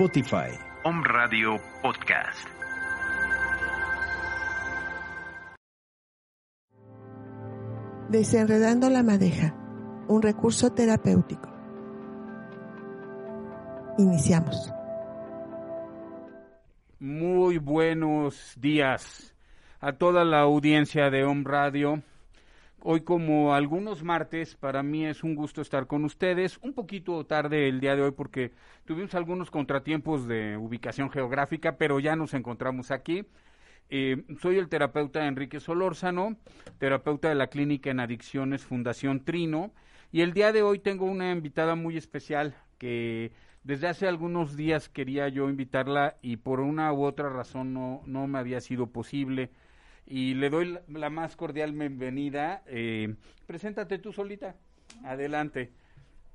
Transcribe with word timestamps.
Spotify. 0.00 0.48
Om 0.84 1.02
Radio 1.04 1.60
Podcast. 1.82 2.48
Desenredando 8.08 8.88
la 8.88 9.02
madeja, 9.02 9.54
un 10.08 10.22
recurso 10.22 10.70
terapéutico. 10.70 11.50
Iniciamos. 13.98 14.72
Muy 16.98 17.58
buenos 17.58 18.54
días 18.56 19.34
a 19.80 19.92
toda 19.92 20.24
la 20.24 20.40
audiencia 20.40 21.10
de 21.10 21.24
Om 21.24 21.44
Radio. 21.44 22.02
Hoy 22.82 23.02
como 23.02 23.52
algunos 23.52 24.02
martes, 24.02 24.56
para 24.56 24.82
mí 24.82 25.04
es 25.04 25.22
un 25.22 25.34
gusto 25.34 25.60
estar 25.60 25.86
con 25.86 26.02
ustedes. 26.06 26.58
Un 26.62 26.72
poquito 26.72 27.26
tarde 27.26 27.68
el 27.68 27.78
día 27.78 27.94
de 27.94 28.00
hoy 28.00 28.12
porque 28.12 28.52
tuvimos 28.86 29.14
algunos 29.14 29.50
contratiempos 29.50 30.26
de 30.26 30.56
ubicación 30.56 31.10
geográfica, 31.10 31.76
pero 31.76 32.00
ya 32.00 32.16
nos 32.16 32.32
encontramos 32.32 32.90
aquí. 32.90 33.26
Eh, 33.90 34.24
soy 34.40 34.56
el 34.56 34.70
terapeuta 34.70 35.26
Enrique 35.26 35.60
Solórzano, 35.60 36.38
terapeuta 36.78 37.28
de 37.28 37.34
la 37.34 37.48
Clínica 37.48 37.90
en 37.90 38.00
Adicciones 38.00 38.64
Fundación 38.64 39.26
Trino, 39.26 39.72
y 40.10 40.22
el 40.22 40.32
día 40.32 40.50
de 40.50 40.62
hoy 40.62 40.78
tengo 40.78 41.04
una 41.04 41.32
invitada 41.32 41.74
muy 41.74 41.98
especial 41.98 42.54
que 42.78 43.32
desde 43.62 43.88
hace 43.88 44.08
algunos 44.08 44.56
días 44.56 44.88
quería 44.88 45.28
yo 45.28 45.50
invitarla 45.50 46.16
y 46.22 46.38
por 46.38 46.60
una 46.60 46.90
u 46.94 47.04
otra 47.04 47.28
razón 47.28 47.74
no, 47.74 48.02
no 48.06 48.26
me 48.26 48.38
había 48.38 48.62
sido 48.62 48.86
posible. 48.86 49.50
Y 50.06 50.34
le 50.34 50.50
doy 50.50 50.72
la, 50.72 50.82
la 50.88 51.10
más 51.10 51.36
cordial 51.36 51.72
bienvenida. 51.72 52.62
Eh, 52.66 53.14
preséntate 53.46 53.98
tú 53.98 54.12
solita. 54.12 54.56
Adelante. 55.04 55.70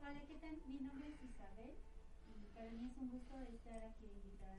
Hola, 0.02 0.22
¿qué 0.28 0.36
tal? 0.36 0.56
Mi 0.68 0.78
nombre 0.78 1.10
es 1.10 1.24
Isabel 1.24 1.72
y 2.28 2.56
para 2.56 2.72
mí 2.72 2.90
es 2.90 2.98
un 2.98 3.10
gusto 3.10 3.36
estar 3.54 3.84
aquí 3.84 4.06
invitada. 4.06 4.56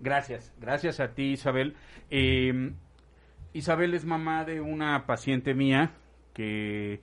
Gracias, 0.00 0.54
gracias 0.60 1.00
a 1.00 1.14
ti 1.14 1.32
Isabel. 1.32 1.74
Eh, 2.10 2.72
Isabel 3.52 3.94
es 3.94 4.04
mamá 4.04 4.44
de 4.44 4.60
una 4.60 5.06
paciente 5.06 5.54
mía 5.54 5.90
que 6.34 7.00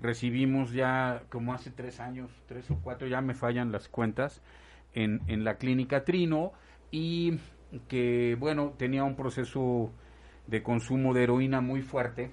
recibimos 0.00 0.72
ya 0.72 1.24
como 1.28 1.52
hace 1.52 1.70
tres 1.70 2.00
años, 2.00 2.30
tres 2.46 2.70
o 2.70 2.78
cuatro, 2.82 3.06
ya 3.06 3.20
me 3.20 3.34
fallan 3.34 3.72
las 3.72 3.88
cuentas, 3.88 4.40
en, 4.94 5.20
en 5.26 5.44
la 5.44 5.58
clínica 5.58 6.04
Trino 6.04 6.52
y 6.90 7.38
que, 7.88 8.36
bueno, 8.38 8.74
tenía 8.76 9.04
un 9.04 9.16
proceso 9.16 9.90
de 10.46 10.62
consumo 10.62 11.14
de 11.14 11.24
heroína 11.24 11.60
muy 11.60 11.82
fuerte. 11.82 12.30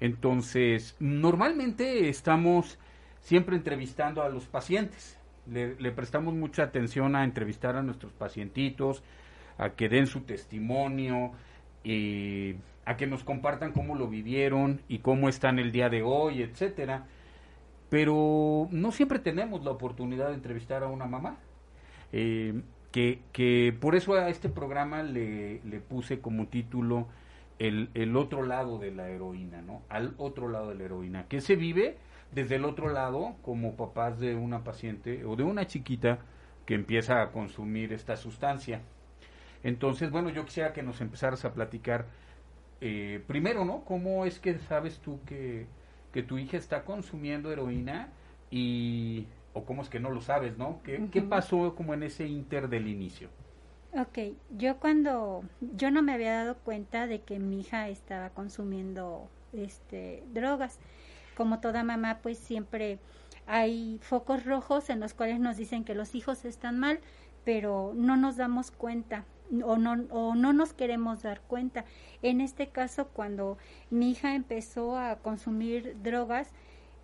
Entonces, 0.00 0.96
normalmente 1.00 2.08
estamos 2.08 2.78
siempre 3.20 3.56
entrevistando 3.56 4.22
a 4.22 4.28
los 4.28 4.46
pacientes. 4.46 5.18
Le, 5.46 5.92
prestamos 5.92 6.34
mucha 6.34 6.64
atención 6.64 7.14
a 7.14 7.24
entrevistar 7.24 7.76
a 7.76 7.82
nuestros 7.82 8.12
pacientitos, 8.12 9.02
a 9.58 9.70
que 9.70 9.88
den 9.88 10.06
su 10.06 10.22
testimonio, 10.22 11.32
a 12.84 12.96
que 12.96 13.06
nos 13.06 13.22
compartan 13.22 13.72
cómo 13.72 13.94
lo 13.94 14.08
vivieron 14.08 14.82
y 14.88 14.98
cómo 14.98 15.28
están 15.28 15.58
el 15.58 15.70
día 15.70 15.88
de 15.88 16.02
hoy, 16.02 16.42
etcétera. 16.42 17.06
Pero 17.88 18.68
no 18.72 18.90
siempre 18.90 19.20
tenemos 19.20 19.64
la 19.64 19.70
oportunidad 19.70 20.28
de 20.28 20.34
entrevistar 20.34 20.82
a 20.82 20.88
una 20.88 21.06
mamá. 21.06 21.36
Eh, 22.12 22.60
que, 22.96 23.20
que 23.30 23.76
por 23.78 23.94
eso 23.94 24.14
a 24.14 24.30
este 24.30 24.48
programa 24.48 25.02
le, 25.02 25.60
le 25.64 25.80
puse 25.80 26.22
como 26.22 26.46
título 26.46 27.06
el, 27.58 27.90
el 27.92 28.16
otro 28.16 28.42
lado 28.42 28.78
de 28.78 28.90
la 28.90 29.10
heroína, 29.10 29.60
¿no? 29.60 29.82
Al 29.90 30.14
otro 30.16 30.48
lado 30.48 30.70
de 30.70 30.76
la 30.76 30.84
heroína, 30.84 31.26
que 31.28 31.42
se 31.42 31.56
vive 31.56 31.98
desde 32.32 32.54
el 32.54 32.64
otro 32.64 32.88
lado 32.88 33.36
como 33.42 33.76
papás 33.76 34.18
de 34.18 34.34
una 34.34 34.64
paciente 34.64 35.26
o 35.26 35.36
de 35.36 35.42
una 35.42 35.66
chiquita 35.66 36.20
que 36.64 36.72
empieza 36.72 37.20
a 37.20 37.32
consumir 37.32 37.92
esta 37.92 38.16
sustancia. 38.16 38.80
Entonces, 39.62 40.10
bueno, 40.10 40.30
yo 40.30 40.46
quisiera 40.46 40.72
que 40.72 40.82
nos 40.82 41.02
empezaras 41.02 41.44
a 41.44 41.52
platicar 41.52 42.06
eh, 42.80 43.22
primero, 43.26 43.66
¿no? 43.66 43.84
¿Cómo 43.84 44.24
es 44.24 44.38
que 44.38 44.58
sabes 44.60 45.00
tú 45.00 45.20
que, 45.26 45.66
que 46.14 46.22
tu 46.22 46.38
hija 46.38 46.56
está 46.56 46.82
consumiendo 46.84 47.52
heroína 47.52 48.08
y 48.50 49.26
o 49.56 49.64
cómo 49.66 49.82
es 49.82 49.88
que 49.90 50.00
no 50.00 50.10
lo 50.10 50.20
sabes, 50.20 50.58
¿no? 50.58 50.82
¿Qué, 50.84 51.08
¿qué 51.10 51.22
Ujú. 51.22 51.22
pasó 51.22 51.74
como 51.76 51.94
en 51.94 52.02
ese 52.04 52.26
inter 52.28 52.68
del 52.68 52.88
inicio? 52.88 53.30
Ok, 53.92 54.18
yo 54.50 54.78
cuando 54.78 55.44
yo 55.60 55.90
no 55.90 56.02
me 56.02 56.12
había 56.12 56.32
dado 56.34 56.56
cuenta 56.58 57.06
de 57.06 57.22
que 57.22 57.38
mi 57.38 57.60
hija 57.60 57.88
estaba 57.88 58.30
consumiendo 58.30 59.28
este 59.52 60.22
drogas. 60.32 60.78
Como 61.36 61.60
toda 61.60 61.84
mamá, 61.84 62.20
pues 62.22 62.38
siempre 62.38 62.98
hay 63.46 63.98
focos 64.02 64.44
rojos 64.44 64.90
en 64.90 65.00
los 65.00 65.14
cuales 65.14 65.40
nos 65.40 65.56
dicen 65.56 65.84
que 65.84 65.94
los 65.94 66.14
hijos 66.14 66.44
están 66.44 66.78
mal, 66.78 67.00
pero 67.44 67.92
no 67.96 68.16
nos 68.16 68.36
damos 68.36 68.70
cuenta 68.70 69.24
o 69.64 69.76
no 69.78 69.92
o 70.10 70.34
no 70.34 70.52
nos 70.52 70.74
queremos 70.74 71.22
dar 71.22 71.40
cuenta. 71.42 71.84
En 72.22 72.40
este 72.42 72.68
caso, 72.68 73.08
cuando 73.08 73.58
mi 73.90 74.10
hija 74.10 74.34
empezó 74.34 74.98
a 74.98 75.16
consumir 75.16 75.96
drogas, 76.02 76.52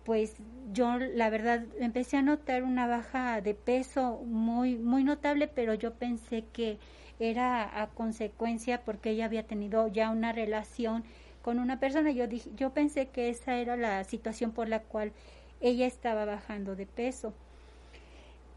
pues 0.05 0.35
yo 0.73 0.97
la 0.97 1.29
verdad 1.29 1.63
empecé 1.79 2.17
a 2.17 2.21
notar 2.21 2.63
una 2.63 2.87
baja 2.87 3.41
de 3.41 3.53
peso 3.53 4.21
muy 4.25 4.77
muy 4.77 5.03
notable, 5.03 5.47
pero 5.47 5.73
yo 5.73 5.93
pensé 5.93 6.43
que 6.51 6.77
era 7.19 7.81
a 7.81 7.87
consecuencia 7.87 8.81
porque 8.83 9.11
ella 9.11 9.25
había 9.25 9.45
tenido 9.45 9.87
ya 9.87 10.09
una 10.09 10.33
relación 10.33 11.03
con 11.41 11.59
una 11.59 11.79
persona. 11.79 12.11
Yo 12.11 12.27
dije, 12.27 12.49
yo 12.55 12.71
pensé 12.71 13.07
que 13.07 13.29
esa 13.29 13.55
era 13.57 13.77
la 13.77 14.03
situación 14.03 14.51
por 14.51 14.67
la 14.69 14.79
cual 14.81 15.11
ella 15.61 15.85
estaba 15.85 16.25
bajando 16.25 16.75
de 16.75 16.85
peso. 16.85 17.33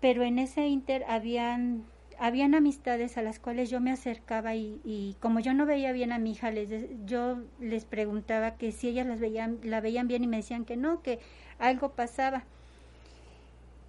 Pero 0.00 0.22
en 0.22 0.38
ese 0.38 0.66
inter 0.66 1.04
habían 1.08 1.84
habían 2.18 2.54
amistades 2.54 3.16
a 3.18 3.22
las 3.22 3.38
cuales 3.38 3.70
yo 3.70 3.80
me 3.80 3.90
acercaba 3.90 4.54
y, 4.54 4.80
y 4.84 5.16
como 5.20 5.40
yo 5.40 5.54
no 5.54 5.66
veía 5.66 5.92
bien 5.92 6.12
a 6.12 6.18
mi 6.18 6.32
hija, 6.32 6.50
les, 6.50 6.70
yo 7.06 7.38
les 7.60 7.84
preguntaba 7.84 8.56
que 8.56 8.72
si 8.72 8.88
ellas 8.88 9.06
las 9.06 9.20
veían, 9.20 9.58
la 9.62 9.80
veían 9.80 10.08
bien 10.08 10.24
y 10.24 10.26
me 10.26 10.38
decían 10.38 10.64
que 10.64 10.76
no, 10.76 11.02
que 11.02 11.20
algo 11.58 11.90
pasaba. 11.90 12.44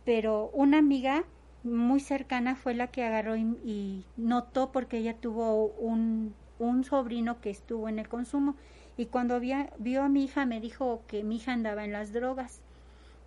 Pero 0.06 0.50
una 0.54 0.78
amiga 0.78 1.24
muy 1.63 2.00
cercana 2.00 2.56
fue 2.56 2.74
la 2.74 2.88
que 2.88 3.04
agarró 3.04 3.36
y, 3.36 4.06
notó 4.16 4.72
porque 4.72 4.98
ella 4.98 5.16
tuvo 5.16 5.66
un, 5.80 6.34
un 6.60 6.84
sobrino 6.84 7.42
que 7.42 7.50
estuvo 7.50 7.90
en 7.90 8.00
el 8.00 8.07
consumo 8.07 8.56
y 8.96 9.07
cuando 9.07 9.40
vio 9.40 10.04
a 10.04 10.10
mi 10.10 10.24
hija 10.24 10.46
me 10.46 10.60
dijo 10.60 11.01
que 11.07 11.24
mi 11.24 11.38
hija 11.38 11.54
andaba 11.54 11.86
en 11.86 11.92
las 11.92 12.13
drogas 12.13 12.62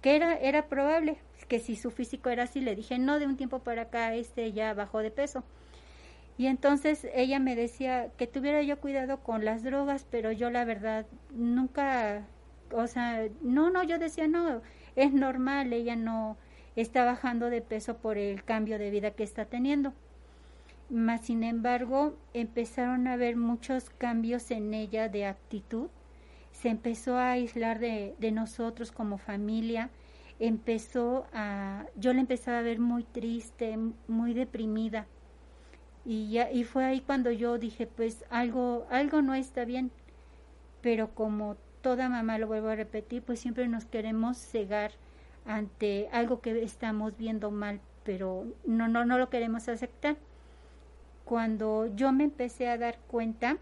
que 0.00 0.16
era, 0.16 0.34
era 0.38 0.68
probable 0.68 1.18
que 1.50 1.58
si 1.58 1.74
su 1.74 1.90
físico 1.90 2.30
era 2.30 2.44
así, 2.44 2.60
le 2.60 2.76
dije, 2.76 2.98
no, 2.98 3.18
de 3.18 3.26
un 3.26 3.36
tiempo 3.36 3.58
para 3.58 3.82
acá, 3.82 4.14
este 4.14 4.52
ya 4.52 4.72
bajó 4.72 5.00
de 5.00 5.10
peso. 5.10 5.42
Y 6.38 6.46
entonces 6.46 7.08
ella 7.12 7.40
me 7.40 7.56
decía 7.56 8.08
que 8.16 8.28
tuviera 8.28 8.62
yo 8.62 8.78
cuidado 8.78 9.18
con 9.18 9.44
las 9.44 9.64
drogas, 9.64 10.06
pero 10.10 10.30
yo 10.30 10.48
la 10.50 10.64
verdad 10.64 11.06
nunca, 11.34 12.24
o 12.72 12.86
sea, 12.86 13.26
no, 13.42 13.68
no, 13.70 13.82
yo 13.82 13.98
decía, 13.98 14.28
no, 14.28 14.62
es 14.94 15.12
normal, 15.12 15.72
ella 15.72 15.96
no 15.96 16.36
está 16.76 17.04
bajando 17.04 17.50
de 17.50 17.62
peso 17.62 17.96
por 17.98 18.16
el 18.16 18.44
cambio 18.44 18.78
de 18.78 18.90
vida 18.90 19.10
que 19.10 19.24
está 19.24 19.44
teniendo. 19.44 19.92
Mas, 20.88 21.22
sin 21.22 21.42
embargo, 21.42 22.14
empezaron 22.32 23.08
a 23.08 23.14
haber 23.14 23.36
muchos 23.36 23.90
cambios 23.90 24.50
en 24.52 24.72
ella 24.72 25.08
de 25.08 25.26
actitud 25.26 25.88
se 26.60 26.68
empezó 26.68 27.16
a 27.16 27.32
aislar 27.32 27.78
de, 27.78 28.14
de 28.18 28.32
nosotros 28.32 28.92
como 28.92 29.16
familia, 29.16 29.88
empezó 30.38 31.26
a, 31.32 31.86
yo 31.96 32.12
la 32.12 32.20
empezaba 32.20 32.58
a 32.58 32.62
ver 32.62 32.78
muy 32.80 33.02
triste, 33.02 33.78
muy 34.08 34.34
deprimida. 34.34 35.06
Y 36.04 36.30
ya, 36.30 36.50
y 36.52 36.64
fue 36.64 36.84
ahí 36.84 37.00
cuando 37.00 37.30
yo 37.30 37.56
dije, 37.56 37.86
pues 37.86 38.26
algo, 38.28 38.86
algo 38.90 39.22
no 39.22 39.34
está 39.34 39.64
bien. 39.64 39.90
Pero 40.82 41.14
como 41.14 41.56
toda 41.80 42.10
mamá, 42.10 42.36
lo 42.36 42.46
vuelvo 42.46 42.68
a 42.68 42.74
repetir, 42.76 43.22
pues 43.22 43.40
siempre 43.40 43.66
nos 43.66 43.86
queremos 43.86 44.36
cegar 44.36 44.92
ante 45.46 46.10
algo 46.12 46.42
que 46.42 46.62
estamos 46.62 47.16
viendo 47.16 47.50
mal, 47.50 47.80
pero 48.04 48.44
no, 48.66 48.86
no, 48.86 49.06
no 49.06 49.16
lo 49.16 49.30
queremos 49.30 49.66
aceptar. 49.70 50.16
Cuando 51.24 51.86
yo 51.96 52.12
me 52.12 52.24
empecé 52.24 52.68
a 52.68 52.76
dar 52.76 52.98
cuenta, 53.08 53.56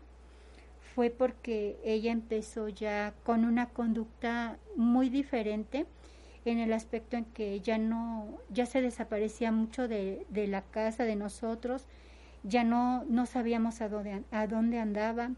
fue 0.99 1.11
porque 1.11 1.79
ella 1.85 2.11
empezó 2.11 2.69
ya 2.69 3.15
con 3.23 3.45
una 3.45 3.69
conducta 3.69 4.59
muy 4.75 5.09
diferente 5.09 5.87
en 6.45 6.59
el 6.59 6.73
aspecto 6.73 7.17
en 7.17 7.25
que 7.25 7.61
ya 7.61 7.79
no, 7.79 8.27
ya 8.51 8.67
se 8.67 8.83
desaparecía 8.83 9.53
mucho 9.53 9.87
de, 9.87 10.27
de 10.29 10.49
la 10.49 10.63
casa 10.63 11.05
de 11.05 11.15
nosotros, 11.15 11.87
ya 12.43 12.65
no, 12.65 13.05
no 13.05 13.27
sabíamos 13.27 13.81
a 13.81 13.89
dónde, 13.89 14.25
a 14.33 14.49
dónde 14.49 14.81
andaba. 14.81 15.31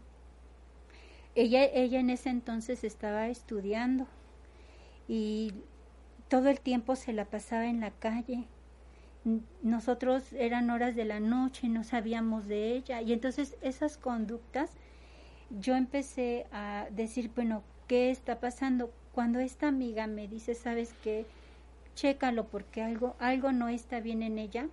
Ella, 1.35 1.63
ella 1.63 1.99
en 1.99 2.09
ese 2.09 2.29
entonces 2.29 2.83
estaba 2.83 3.27
estudiando 3.27 4.07
y 5.07 5.53
todo 6.27 6.49
el 6.49 6.59
tiempo 6.59 6.95
se 6.95 7.13
la 7.13 7.25
pasaba 7.25 7.67
en 7.67 7.81
la 7.81 7.91
calle. 7.91 8.45
Nosotros 9.61 10.33
eran 10.33 10.71
horas 10.71 10.95
de 10.95 11.05
la 11.05 11.19
noche, 11.19 11.69
no 11.69 11.83
sabíamos 11.83 12.47
de 12.47 12.73
ella 12.73 13.03
y 13.03 13.13
entonces 13.13 13.57
esas 13.61 13.99
conductas 13.99 14.71
yo 15.59 15.75
empecé 15.75 16.45
a 16.51 16.87
decir, 16.91 17.31
bueno, 17.35 17.63
¿qué 17.87 18.11
está 18.11 18.39
pasando? 18.39 18.91
Cuando 19.13 19.39
esta 19.39 19.67
amiga 19.67 20.07
me 20.07 20.27
dice, 20.27 20.55
¿sabes 20.55 20.93
qué? 21.03 21.25
chécalo 21.95 22.47
porque 22.47 22.81
algo, 22.81 23.15
algo 23.19 23.51
no 23.51 23.69
está 23.69 23.99
bien 23.99 24.23
en 24.23 24.37
ella. 24.37 24.67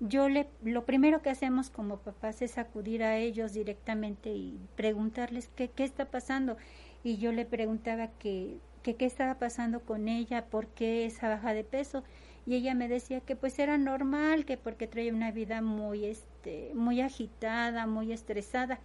Yo 0.00 0.28
le, 0.28 0.48
lo 0.62 0.84
primero 0.84 1.22
que 1.22 1.30
hacemos 1.30 1.70
como 1.70 1.98
papás 1.98 2.42
es 2.42 2.58
acudir 2.58 3.02
a 3.02 3.16
ellos 3.16 3.54
directamente 3.54 4.30
y 4.30 4.58
preguntarles 4.76 5.48
qué, 5.56 5.68
qué 5.68 5.84
está 5.84 6.06
pasando. 6.06 6.56
Y 7.02 7.16
yo 7.16 7.32
le 7.32 7.46
preguntaba 7.46 8.08
que, 8.08 8.58
que 8.82 8.96
qué 8.96 9.06
estaba 9.06 9.36
pasando 9.38 9.80
con 9.80 10.08
ella, 10.08 10.46
por 10.46 10.66
qué 10.66 11.06
esa 11.06 11.28
baja 11.28 11.54
de 11.54 11.64
peso. 11.64 12.04
Y 12.44 12.54
ella 12.56 12.74
me 12.74 12.88
decía 12.88 13.20
que 13.20 13.36
pues 13.36 13.58
era 13.58 13.78
normal, 13.78 14.44
que 14.44 14.56
porque 14.56 14.86
traía 14.86 15.12
una 15.12 15.32
vida 15.32 15.62
muy, 15.62 16.04
este, 16.04 16.72
muy 16.74 17.00
agitada, 17.00 17.86
muy 17.86 18.12
estresada. 18.12 18.80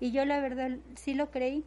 Y 0.00 0.12
yo 0.12 0.24
la 0.24 0.40
verdad 0.40 0.78
sí 0.96 1.14
lo 1.14 1.30
creí, 1.30 1.64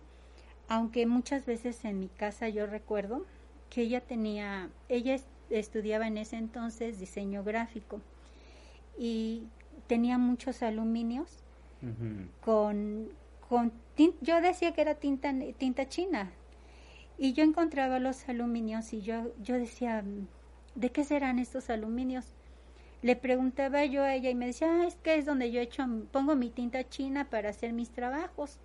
aunque 0.68 1.06
muchas 1.06 1.46
veces 1.46 1.86
en 1.86 2.00
mi 2.00 2.08
casa 2.08 2.50
yo 2.50 2.66
recuerdo 2.66 3.26
que 3.70 3.82
ella 3.82 4.02
tenía, 4.02 4.70
ella 4.90 5.18
estudiaba 5.50 6.08
en 6.08 6.18
ese 6.18 6.38
entonces 6.38 7.00
diseño 7.00 7.44
gráfico 7.44 8.02
y 8.98 9.44
tenía 9.88 10.18
muchos 10.18 10.64
aluminios 10.64 11.44
con, 12.42 13.10
con 13.50 13.74
yo 14.22 14.40
decía 14.40 14.74
que 14.74 14.82
era 14.82 14.96
tinta, 14.96 15.34
tinta 15.58 15.88
china 15.90 16.32
y 17.18 17.34
yo 17.34 17.44
encontraba 17.44 18.00
los 18.00 18.28
aluminios 18.30 18.94
y 18.94 19.02
yo, 19.02 19.34
yo 19.44 19.56
decía, 19.56 20.04
¿de 20.76 20.92
qué 20.92 21.04
serán 21.04 21.40
estos 21.40 21.70
aluminios? 21.70 22.26
Le 23.04 23.18
preguntaba 23.18 23.84
yo 23.84 24.02
a 24.02 24.16
ella 24.16 24.30
y 24.30 24.36
me 24.36 24.46
decía, 24.46 24.70
ah, 24.72 24.88
es 24.88 24.96
que 24.96 25.16
es 25.16 25.26
donde 25.26 25.52
yo 25.52 25.60
hecho, 25.60 25.86
pongo 26.14 26.38
mi 26.38 26.50
tinta 26.50 26.88
china 26.88 27.30
para 27.30 27.50
hacer 27.50 27.74
mis 27.74 27.90
trabajos. 27.90 28.60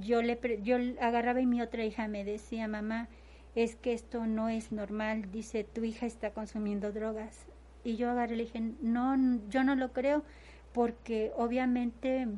Yo 0.00 0.20
le 0.20 0.38
yo 0.62 0.76
agarraba 1.00 1.40
y 1.40 1.46
mi 1.46 1.62
otra 1.62 1.82
hija 1.82 2.08
me 2.08 2.24
decía, 2.24 2.68
mamá, 2.68 3.08
es 3.54 3.74
que 3.74 3.94
esto 3.94 4.26
no 4.26 4.50
es 4.50 4.70
normal, 4.70 5.32
dice, 5.32 5.64
tu 5.64 5.82
hija 5.82 6.04
está 6.04 6.32
consumiendo 6.32 6.92
drogas. 6.92 7.46
Y 7.84 7.96
yo 7.96 8.10
agarré 8.10 8.34
y 8.34 8.36
le 8.36 8.44
dije, 8.44 8.60
no, 8.82 9.16
yo 9.48 9.64
no 9.64 9.76
lo 9.76 9.94
creo, 9.94 10.24
porque 10.74 11.32
obviamente, 11.34 12.28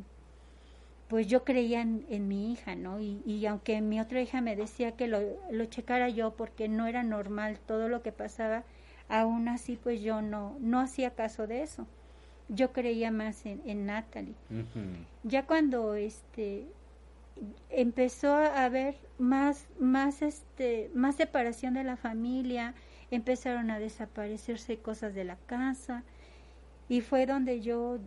pues 1.09 1.27
yo 1.27 1.45
creía 1.45 1.81
en, 1.81 2.29
mi 2.29 2.53
hija, 2.53 2.77
¿no? 2.77 3.01
Y, 3.01 3.21
y, 3.27 3.45
aunque 3.47 3.81
mi 3.81 4.01
otra 4.01 4.23
hija 4.23 4.41
me 4.43 4.55
decía 4.55 4.93
que 4.93 5.09
lo, 5.09 5.21
lo 5.51 5.65
checara 5.65 6.09
yo 6.09 6.37
porque 6.37 6.69
no 6.69 6.87
era 6.87 7.03
normal 7.03 7.59
todo 7.67 7.89
lo 7.89 8.01
que 8.01 8.13
pasaba, 8.13 8.63
aún 9.11 9.49
así 9.49 9.79
pues 9.83 10.01
yo 10.01 10.23
no, 10.23 10.57
no 10.61 10.81
hacía 10.81 11.11
caso 11.11 11.47
de 11.47 11.63
eso. 11.63 11.87
Yo 12.49 12.73
creía 12.73 13.11
más 13.11 13.45
en, 13.47 13.61
en 13.65 13.87
Natalie. 13.87 14.35
Ya 15.23 15.47
cuando 15.47 15.95
este 15.95 16.67
empezó 17.71 18.35
a 18.35 18.65
haber 18.65 18.97
más, 19.19 19.67
más, 19.79 20.23
este, 20.23 20.91
más 20.95 21.17
separación 21.17 21.75
de 21.75 21.85
la 21.85 21.97
familia, 21.97 22.75
empezaron 23.11 23.71
a 23.71 23.79
desaparecerse 23.79 24.79
cosas 24.79 25.15
de 25.15 25.25
la 25.25 25.37
casa 25.47 26.03
y 26.89 27.01
fue 27.01 27.27
donde 27.27 27.61
yo 27.61 27.99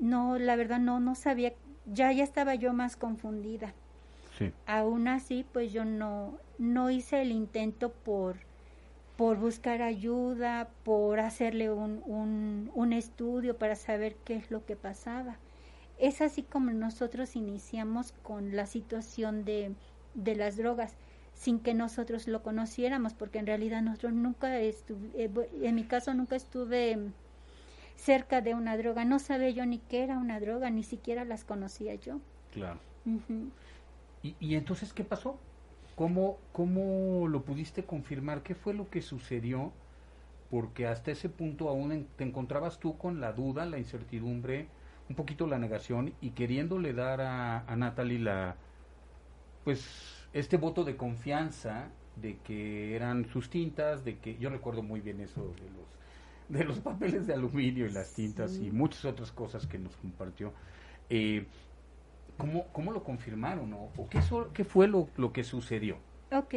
no, 0.00 0.38
la 0.38 0.56
verdad 0.56 0.80
no, 0.80 1.00
no 1.00 1.14
sabía, 1.14 1.52
ya, 1.86 2.12
ya 2.12 2.24
estaba 2.24 2.54
yo 2.54 2.72
más 2.72 2.96
confundida. 2.96 3.74
Sí. 4.38 4.52
Aún 4.66 5.06
así, 5.08 5.46
pues 5.52 5.72
yo 5.72 5.84
no, 5.84 6.36
no 6.58 6.90
hice 6.90 7.22
el 7.22 7.30
intento 7.30 7.92
por, 7.92 8.36
por 9.16 9.38
buscar 9.38 9.82
ayuda, 9.82 10.68
por 10.84 11.20
hacerle 11.20 11.70
un, 11.70 12.02
un, 12.04 12.70
un 12.74 12.92
estudio 12.92 13.56
para 13.56 13.76
saber 13.76 14.16
qué 14.24 14.36
es 14.36 14.50
lo 14.50 14.64
que 14.64 14.76
pasaba 14.76 15.38
es 15.98 16.20
así 16.20 16.42
como 16.42 16.70
nosotros 16.72 17.36
iniciamos 17.36 18.12
con 18.22 18.56
la 18.56 18.66
situación 18.66 19.44
de, 19.44 19.74
de 20.14 20.34
las 20.34 20.56
drogas 20.56 20.96
sin 21.34 21.58
que 21.58 21.74
nosotros 21.74 22.28
lo 22.28 22.42
conociéramos, 22.42 23.14
porque 23.14 23.38
en 23.38 23.46
realidad 23.46 23.82
nosotros 23.82 24.12
nunca 24.12 24.60
estuve, 24.60 25.10
eh, 25.14 25.30
en 25.62 25.74
mi 25.74 25.84
caso 25.84 26.14
nunca 26.14 26.36
estuve 26.36 26.96
cerca 27.96 28.40
de 28.40 28.54
una 28.54 28.76
droga, 28.76 29.04
no 29.04 29.18
sabía 29.18 29.50
yo 29.50 29.66
ni 29.66 29.78
qué 29.78 30.04
era 30.04 30.18
una 30.18 30.38
droga, 30.38 30.70
ni 30.70 30.82
siquiera 30.84 31.24
las 31.24 31.44
conocía 31.44 31.94
yo. 31.96 32.20
Claro. 32.52 32.78
¿Y, 34.22 34.36
¿Y, 34.38 34.54
entonces 34.54 34.92
qué 34.92 35.04
pasó? 35.04 35.38
¿Cómo, 35.94 36.38
¿Cómo 36.52 37.28
lo 37.28 37.44
pudiste 37.44 37.84
confirmar? 37.84 38.42
¿Qué 38.42 38.54
fue 38.54 38.74
lo 38.74 38.90
que 38.90 39.02
sucedió? 39.02 39.72
Porque 40.50 40.86
hasta 40.86 41.10
ese 41.12 41.28
punto 41.28 41.68
aún 41.68 42.08
te 42.16 42.24
encontrabas 42.24 42.80
tú 42.80 42.98
con 42.98 43.20
la 43.20 43.32
duda, 43.32 43.66
la 43.66 43.78
incertidumbre, 43.78 44.68
un 45.08 45.16
poquito 45.16 45.46
la 45.46 45.58
negación 45.58 46.14
y 46.20 46.30
queriéndole 46.30 46.92
dar 46.94 47.20
a, 47.20 47.60
a 47.66 47.76
Natalie 47.76 48.18
la, 48.18 48.56
pues, 49.64 50.28
este 50.32 50.56
voto 50.56 50.84
de 50.84 50.96
confianza 50.96 51.88
de 52.16 52.38
que 52.40 52.94
eran 52.94 53.26
sus 53.26 53.50
tintas, 53.50 54.04
de 54.04 54.18
que 54.18 54.36
yo 54.38 54.50
recuerdo 54.50 54.82
muy 54.82 55.00
bien 55.00 55.20
eso 55.20 55.54
de 55.60 55.70
los 55.70 55.88
de 56.48 56.64
los 56.64 56.80
papeles 56.80 57.26
de 57.26 57.34
aluminio 57.34 57.86
y 57.86 57.90
las 57.90 58.12
tintas 58.14 58.60
y 58.60 58.70
muchas 58.70 59.04
otras 59.06 59.32
cosas 59.32 59.66
que 59.66 59.78
nos 59.78 59.96
compartió. 59.96 60.52
Eh, 61.08 61.46
¿cómo, 62.38 62.66
¿Cómo 62.72 62.92
lo 62.92 63.04
confirmaron 63.04 63.72
o, 63.72 63.90
o 63.96 64.08
qué, 64.08 64.20
qué 64.52 64.64
fue 64.64 64.88
lo, 64.88 65.08
lo 65.16 65.32
que 65.32 65.44
sucedió? 65.44 65.98
Ok, 66.32 66.54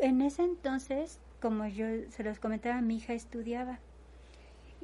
en 0.00 0.22
ese 0.22 0.42
entonces, 0.42 1.20
como 1.40 1.66
yo 1.66 1.86
se 2.10 2.24
los 2.24 2.38
comentaba, 2.38 2.80
mi 2.80 2.96
hija 2.96 3.12
estudiaba 3.12 3.78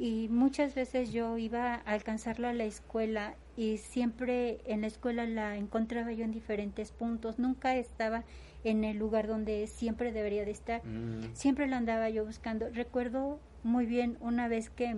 y 0.01 0.29
muchas 0.31 0.75
veces 0.75 1.13
yo 1.13 1.37
iba 1.37 1.75
a 1.75 1.77
alcanzarla 1.77 2.51
a 2.51 2.53
la 2.55 2.65
escuela 2.65 3.35
y 3.55 3.77
siempre 3.77 4.59
en 4.65 4.81
la 4.81 4.87
escuela 4.87 5.27
la 5.27 5.57
encontraba 5.59 6.11
yo 6.13 6.25
en 6.25 6.33
diferentes 6.33 6.91
puntos, 6.91 7.39
nunca 7.39 7.77
estaba 7.77 8.25
en 8.65 8.85
el 8.85 8.97
lugar 8.97 9.27
donde 9.27 9.67
siempre 9.67 10.11
debería 10.11 10.47
de 10.47 10.53
estar, 10.53 10.83
mm. 10.87 11.35
siempre 11.35 11.67
la 11.67 11.77
andaba 11.77 12.09
yo 12.09 12.25
buscando. 12.25 12.71
Recuerdo 12.73 13.41
muy 13.63 13.85
bien 13.85 14.17
una 14.21 14.49
vez 14.49 14.71
que 14.71 14.97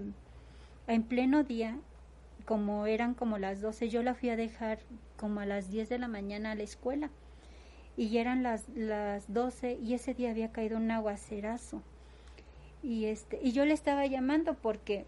en 0.87 1.03
pleno 1.03 1.43
día, 1.43 1.79
como 2.43 2.87
eran 2.87 3.15
como 3.15 3.39
las 3.39 3.61
12, 3.61 3.89
yo 3.89 4.03
la 4.03 4.15
fui 4.15 4.31
a 4.31 4.37
dejar 4.37 4.79
como 5.17 5.41
a 5.41 5.47
las 5.47 5.71
10 5.71 5.89
de 5.89 5.99
la 5.99 6.09
mañana 6.09 6.53
a 6.53 6.55
la 6.55 6.63
escuela. 6.63 7.11
Y 7.97 8.19
eran 8.19 8.43
las, 8.43 8.69
las 8.71 9.33
12 9.33 9.79
y 9.83 9.95
ese 9.95 10.15
día 10.15 10.31
había 10.31 10.53
caído 10.53 10.77
un 10.77 10.91
aguacerazo. 10.91 11.83
Y 12.83 13.05
este 13.07 13.39
y 13.43 13.53
yo 13.53 13.65
le 13.65 13.75
estaba 13.75 14.07
llamando 14.07 14.55
porque 14.55 15.07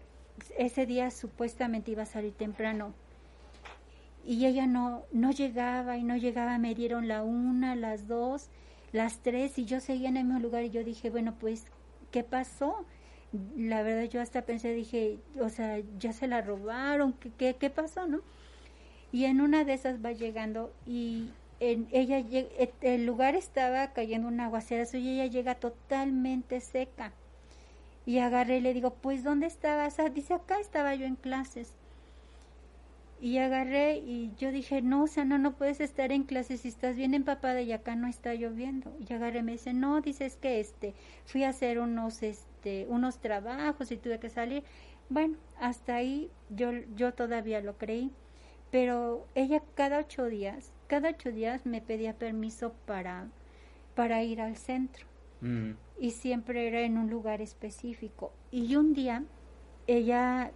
ese 0.57 0.85
día 0.85 1.11
supuestamente 1.11 1.91
iba 1.91 2.03
a 2.03 2.07
salir 2.07 2.33
temprano. 2.33 2.93
Y 4.25 4.45
ella 4.45 4.65
no 4.65 5.03
no 5.11 5.31
llegaba 5.31 5.97
y 5.97 6.03
no 6.03 6.15
llegaba. 6.15 6.57
Me 6.57 6.75
dieron 6.75 7.07
la 7.07 7.23
una 7.23 7.75
las 7.75 8.07
dos 8.07 8.49
las 8.91 9.19
tres 9.19 9.57
y 9.57 9.65
yo 9.65 9.81
seguía 9.81 10.09
en 10.09 10.17
el 10.17 10.25
mismo 10.25 10.39
lugar. 10.39 10.63
Y 10.63 10.69
yo 10.69 10.83
dije 10.83 11.09
bueno 11.09 11.35
pues 11.39 11.65
qué 12.11 12.23
pasó 12.23 12.85
la 13.57 13.83
verdad 13.83 14.03
yo 14.03 14.21
hasta 14.21 14.43
pensé 14.43 14.73
dije 14.73 15.17
o 15.39 15.49
sea 15.49 15.79
ya 15.99 16.13
se 16.13 16.27
la 16.27 16.41
robaron 16.41 17.13
qué 17.13 17.55
qué, 17.55 17.69
pasó 17.69 18.07
no 18.07 18.21
y 19.11 19.25
en 19.25 19.41
una 19.41 19.63
de 19.63 19.73
esas 19.73 20.03
va 20.03 20.11
llegando 20.11 20.73
y 20.85 21.29
en 21.59 21.87
ella 21.91 22.23
el 22.81 23.05
lugar 23.05 23.35
estaba 23.35 23.93
cayendo 23.93 24.27
un 24.27 24.39
aguacerazo 24.39 24.97
y 24.97 25.09
ella 25.09 25.25
llega 25.27 25.55
totalmente 25.55 26.59
seca 26.59 27.13
y 28.05 28.19
agarré 28.19 28.57
y 28.57 28.61
le 28.61 28.73
digo, 28.73 28.91
pues 28.93 29.23
¿dónde 29.23 29.47
estabas? 29.47 29.99
Ah, 29.99 30.09
dice, 30.09 30.33
acá 30.35 30.59
estaba 30.59 30.93
yo 30.95 31.05
en 31.05 31.15
clases. 31.15 31.73
Y 33.21 33.37
agarré 33.39 33.97
y 33.97 34.31
yo 34.37 34.51
dije, 34.51 34.81
no, 34.81 35.03
o 35.03 35.07
sea, 35.07 35.25
no, 35.25 35.37
no 35.39 35.53
puedes 35.55 35.79
estar 35.79 36.11
en 36.11 36.23
clases 36.23 36.61
si 36.61 36.67
estás 36.67 36.95
bien 36.95 37.13
empapada 37.13 37.61
y 37.61 37.71
acá 37.71 37.95
no 37.95 38.07
está 38.07 38.35
lloviendo. 38.35 38.95
Y 39.09 39.13
agarré 39.13 39.39
y 39.39 39.43
me 39.43 39.53
dice, 39.53 39.73
no, 39.73 40.01
dices 40.01 40.35
que 40.35 40.59
este, 40.59 40.93
fui 41.25 41.43
a 41.43 41.49
hacer 41.49 41.79
unos, 41.79 42.21
este, 42.21 42.45
unos 42.89 43.19
trabajos 43.19 43.91
y 43.91 43.97
tuve 43.97 44.19
que 44.19 44.29
salir. 44.29 44.63
Bueno, 45.09 45.37
hasta 45.59 45.95
ahí 45.95 46.29
yo, 46.49 46.71
yo 46.95 47.13
todavía 47.13 47.61
lo 47.61 47.77
creí. 47.77 48.11
Pero 48.71 49.27
ella 49.35 49.61
cada 49.75 49.99
ocho 49.99 50.25
días, 50.25 50.71
cada 50.87 51.09
ocho 51.09 51.31
días 51.31 51.65
me 51.65 51.81
pedía 51.81 52.13
permiso 52.13 52.73
para, 52.85 53.27
para 53.95 54.23
ir 54.23 54.41
al 54.41 54.57
centro. 54.57 55.05
Mm 55.41 55.73
y 55.99 56.11
siempre 56.11 56.67
era 56.67 56.81
en 56.81 56.97
un 56.97 57.09
lugar 57.09 57.41
específico. 57.41 58.31
Y 58.51 58.75
un 58.75 58.93
día 58.93 59.23
ella, 59.87 60.51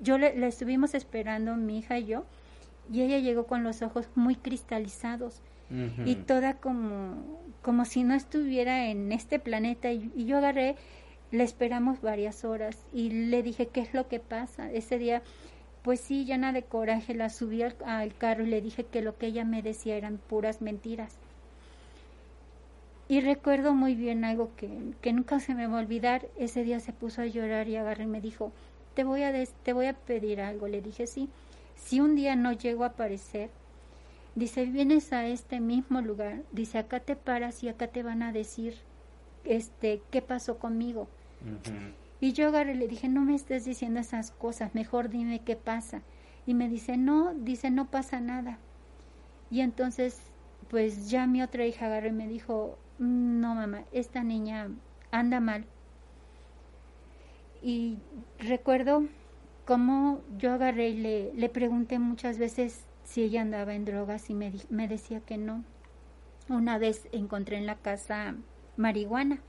yo 0.00 0.18
le, 0.18 0.46
estuvimos 0.46 0.94
esperando 0.94 1.56
mi 1.56 1.78
hija 1.78 1.98
y 1.98 2.06
yo, 2.06 2.24
y 2.92 3.02
ella 3.02 3.18
llegó 3.18 3.46
con 3.46 3.64
los 3.64 3.82
ojos 3.82 4.08
muy 4.14 4.36
cristalizados 4.36 5.42
y 6.04 6.14
toda 6.14 6.54
como, 6.54 7.40
como 7.60 7.84
si 7.86 8.04
no 8.04 8.14
estuviera 8.14 8.86
en 8.86 9.10
este 9.10 9.40
planeta. 9.40 9.90
Y, 9.90 10.24
yo 10.24 10.38
agarré, 10.38 10.76
le 11.36 11.44
esperamos 11.44 12.00
varias 12.00 12.44
horas 12.44 12.76
y 12.92 13.10
le 13.10 13.42
dije, 13.42 13.66
¿qué 13.68 13.80
es 13.80 13.94
lo 13.94 14.08
que 14.08 14.20
pasa? 14.20 14.70
Ese 14.72 14.98
día, 14.98 15.22
pues 15.82 16.00
sí, 16.00 16.24
llena 16.24 16.52
de 16.52 16.62
coraje, 16.62 17.14
la 17.14 17.30
subí 17.30 17.62
al, 17.62 17.76
al 17.84 18.14
carro 18.16 18.44
y 18.44 18.48
le 18.48 18.60
dije 18.60 18.84
que 18.84 19.02
lo 19.02 19.16
que 19.16 19.26
ella 19.26 19.44
me 19.44 19.62
decía 19.62 19.96
eran 19.96 20.18
puras 20.18 20.60
mentiras 20.62 21.18
y 23.08 23.20
recuerdo 23.20 23.72
muy 23.72 23.94
bien 23.94 24.24
algo 24.24 24.50
que, 24.56 24.68
que, 25.00 25.12
nunca 25.12 25.38
se 25.38 25.54
me 25.54 25.66
va 25.66 25.78
a 25.78 25.80
olvidar. 25.80 26.26
Ese 26.38 26.64
día 26.64 26.80
se 26.80 26.92
puso 26.92 27.22
a 27.22 27.26
llorar 27.26 27.68
y 27.68 27.76
agarré 27.76 28.04
y 28.04 28.08
me 28.08 28.20
dijo, 28.20 28.52
te 28.94 29.04
voy, 29.04 29.22
a 29.22 29.32
te 29.62 29.72
voy 29.72 29.86
a 29.86 29.92
pedir 29.92 30.40
algo. 30.40 30.66
Le 30.66 30.80
dije, 30.80 31.06
sí, 31.06 31.28
si 31.76 32.00
un 32.00 32.16
día 32.16 32.34
no 32.34 32.52
llego 32.52 32.82
a 32.82 32.88
aparecer, 32.88 33.50
dice, 34.34 34.64
vienes 34.64 35.12
a 35.12 35.26
este 35.26 35.60
mismo 35.60 36.00
lugar, 36.00 36.42
dice, 36.50 36.78
acá 36.78 36.98
te 36.98 37.14
paras 37.14 37.62
y 37.62 37.68
acá 37.68 37.86
te 37.88 38.02
van 38.02 38.22
a 38.22 38.32
decir 38.32 38.74
este, 39.44 40.02
qué 40.10 40.20
pasó 40.20 40.58
conmigo. 40.58 41.06
Y 42.20 42.32
yo 42.32 42.48
agarré 42.48 42.72
y 42.72 42.76
le 42.76 42.88
dije, 42.88 43.08
no 43.08 43.22
me 43.22 43.34
estés 43.34 43.64
diciendo 43.64 44.00
esas 44.00 44.30
cosas, 44.30 44.74
mejor 44.74 45.08
dime 45.10 45.42
qué 45.44 45.56
pasa. 45.56 46.02
Y 46.46 46.54
me 46.54 46.68
dice, 46.68 46.96
no, 46.96 47.34
dice, 47.34 47.70
no 47.70 47.90
pasa 47.90 48.20
nada. 48.20 48.58
Y 49.50 49.60
entonces, 49.60 50.20
pues 50.68 51.10
ya 51.10 51.26
mi 51.26 51.42
otra 51.42 51.66
hija 51.66 51.86
agarró 51.86 52.08
y 52.08 52.12
me 52.12 52.28
dijo, 52.28 52.78
no 52.98 53.54
mamá, 53.54 53.84
esta 53.92 54.22
niña 54.22 54.70
anda 55.10 55.40
mal. 55.40 55.66
Y 57.62 57.98
recuerdo 58.38 59.04
cómo 59.64 60.20
yo 60.38 60.52
agarré 60.52 60.90
y 60.90 60.96
le, 60.96 61.34
le 61.34 61.48
pregunté 61.48 61.98
muchas 61.98 62.38
veces 62.38 62.84
si 63.04 63.22
ella 63.22 63.42
andaba 63.42 63.74
en 63.74 63.84
drogas 63.84 64.30
y 64.30 64.34
me, 64.34 64.52
me 64.70 64.88
decía 64.88 65.20
que 65.20 65.36
no. 65.36 65.64
Una 66.48 66.78
vez 66.78 67.08
encontré 67.12 67.56
en 67.56 67.66
la 67.66 67.76
casa 67.76 68.36
marihuana. 68.76 69.40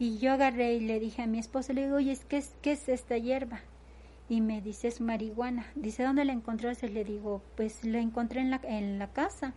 Y 0.00 0.16
yo 0.16 0.32
agarré 0.32 0.76
y 0.76 0.80
le 0.80 0.98
dije 0.98 1.20
a 1.20 1.26
mi 1.26 1.38
esposo, 1.38 1.74
le 1.74 1.84
digo, 1.84 1.96
oye, 1.96 2.16
¿qué 2.26 2.38
es, 2.38 2.54
qué 2.62 2.72
es 2.72 2.88
esta 2.88 3.18
hierba? 3.18 3.60
Y 4.30 4.40
me 4.40 4.62
dice, 4.62 4.88
es 4.88 5.02
marihuana. 5.02 5.66
Dice, 5.74 6.04
¿dónde 6.04 6.24
la 6.24 6.32
encontraste? 6.32 6.88
Le 6.88 7.04
digo, 7.04 7.42
pues 7.54 7.84
la 7.84 8.00
encontré 8.00 8.40
en 8.40 8.50
la, 8.50 8.62
en 8.64 8.98
la 8.98 9.12
casa. 9.12 9.52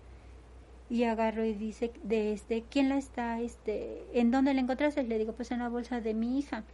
Y 0.90 1.06
agarro 1.06 1.46
y 1.46 1.54
dice, 1.54 1.94
de 2.04 2.34
este, 2.34 2.66
¿quién 2.70 2.90
la 2.90 2.98
está, 2.98 3.40
este, 3.40 4.04
en 4.12 4.32
dónde 4.32 4.54
la 4.54 4.60
encontraste? 4.60 5.04
Le 5.04 5.18
digo, 5.18 5.32
pues 5.32 5.50
en 5.52 5.60
la 5.60 5.70
bolsa 5.70 6.02
de 6.02 6.14
mi 6.14 6.38
hija. 6.38 6.66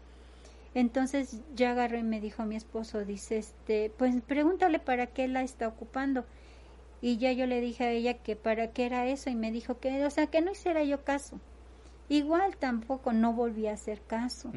Entonces 0.73 1.39
ya 1.55 1.69
agarré 1.69 1.99
y 1.99 2.03
me 2.03 2.21
dijo 2.21 2.45
mi 2.45 2.55
esposo, 2.55 3.05
dice, 3.05 3.37
este, 3.37 3.91
pues 3.95 4.15
pregúntale 4.21 4.79
para 4.79 5.05
qué 5.05 5.27
la 5.27 5.43
está 5.43 5.67
ocupando. 5.67 6.25
Y 7.03 7.17
ya 7.17 7.33
yo 7.33 7.45
le 7.45 7.61
dije 7.61 7.83
a 7.83 7.91
ella 7.91 8.15
que 8.15 8.35
para 8.35 8.71
qué 8.71 8.87
era 8.87 9.05
eso 9.05 9.29
y 9.29 9.35
me 9.35 9.51
dijo 9.51 9.79
que, 9.79 10.03
o 10.05 10.09
sea, 10.09 10.25
que 10.25 10.41
no 10.41 10.53
hiciera 10.53 10.83
yo 10.83 11.03
caso. 11.03 11.39
Igual 12.09 12.57
tampoco 12.57 13.13
no 13.13 13.33
volví 13.33 13.67
a 13.67 13.73
hacer 13.73 14.01
caso. 14.01 14.51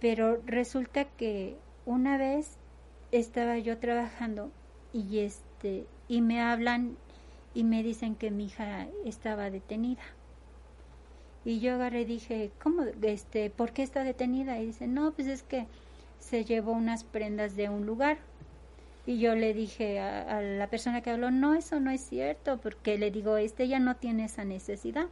Pero 0.00 0.42
resulta 0.44 1.04
que 1.04 1.56
una 1.86 2.18
vez 2.18 2.58
estaba 3.12 3.58
yo 3.58 3.78
trabajando 3.78 4.50
y 4.92 5.20
este 5.20 5.86
y 6.08 6.20
me 6.20 6.40
hablan 6.40 6.96
y 7.54 7.64
me 7.64 7.82
dicen 7.82 8.16
que 8.16 8.30
mi 8.30 8.46
hija 8.46 8.86
estaba 9.04 9.50
detenida. 9.50 10.02
Y 11.44 11.60
yo 11.60 11.74
agarré 11.74 12.00
y 12.00 12.06
dije, 12.06 12.50
¿cómo? 12.60 12.82
Este, 13.02 13.50
¿Por 13.50 13.72
qué 13.72 13.84
está 13.84 14.02
detenida? 14.02 14.58
Y 14.58 14.66
dice, 14.66 14.88
no, 14.88 15.12
pues 15.12 15.28
es 15.28 15.44
que 15.44 15.66
se 16.18 16.44
llevó 16.44 16.72
unas 16.72 17.04
prendas 17.04 17.54
de 17.54 17.68
un 17.68 17.86
lugar. 17.86 18.18
Y 19.06 19.20
yo 19.20 19.36
le 19.36 19.54
dije 19.54 20.00
a, 20.00 20.38
a 20.38 20.42
la 20.42 20.66
persona 20.66 21.02
que 21.02 21.10
habló, 21.10 21.30
no, 21.30 21.54
eso 21.54 21.78
no 21.78 21.92
es 21.92 22.00
cierto, 22.00 22.58
porque 22.58 22.98
le 22.98 23.12
digo, 23.12 23.36
este 23.36 23.68
ya 23.68 23.78
no 23.78 23.94
tiene 23.94 24.24
esa 24.24 24.44
necesidad. 24.44 25.06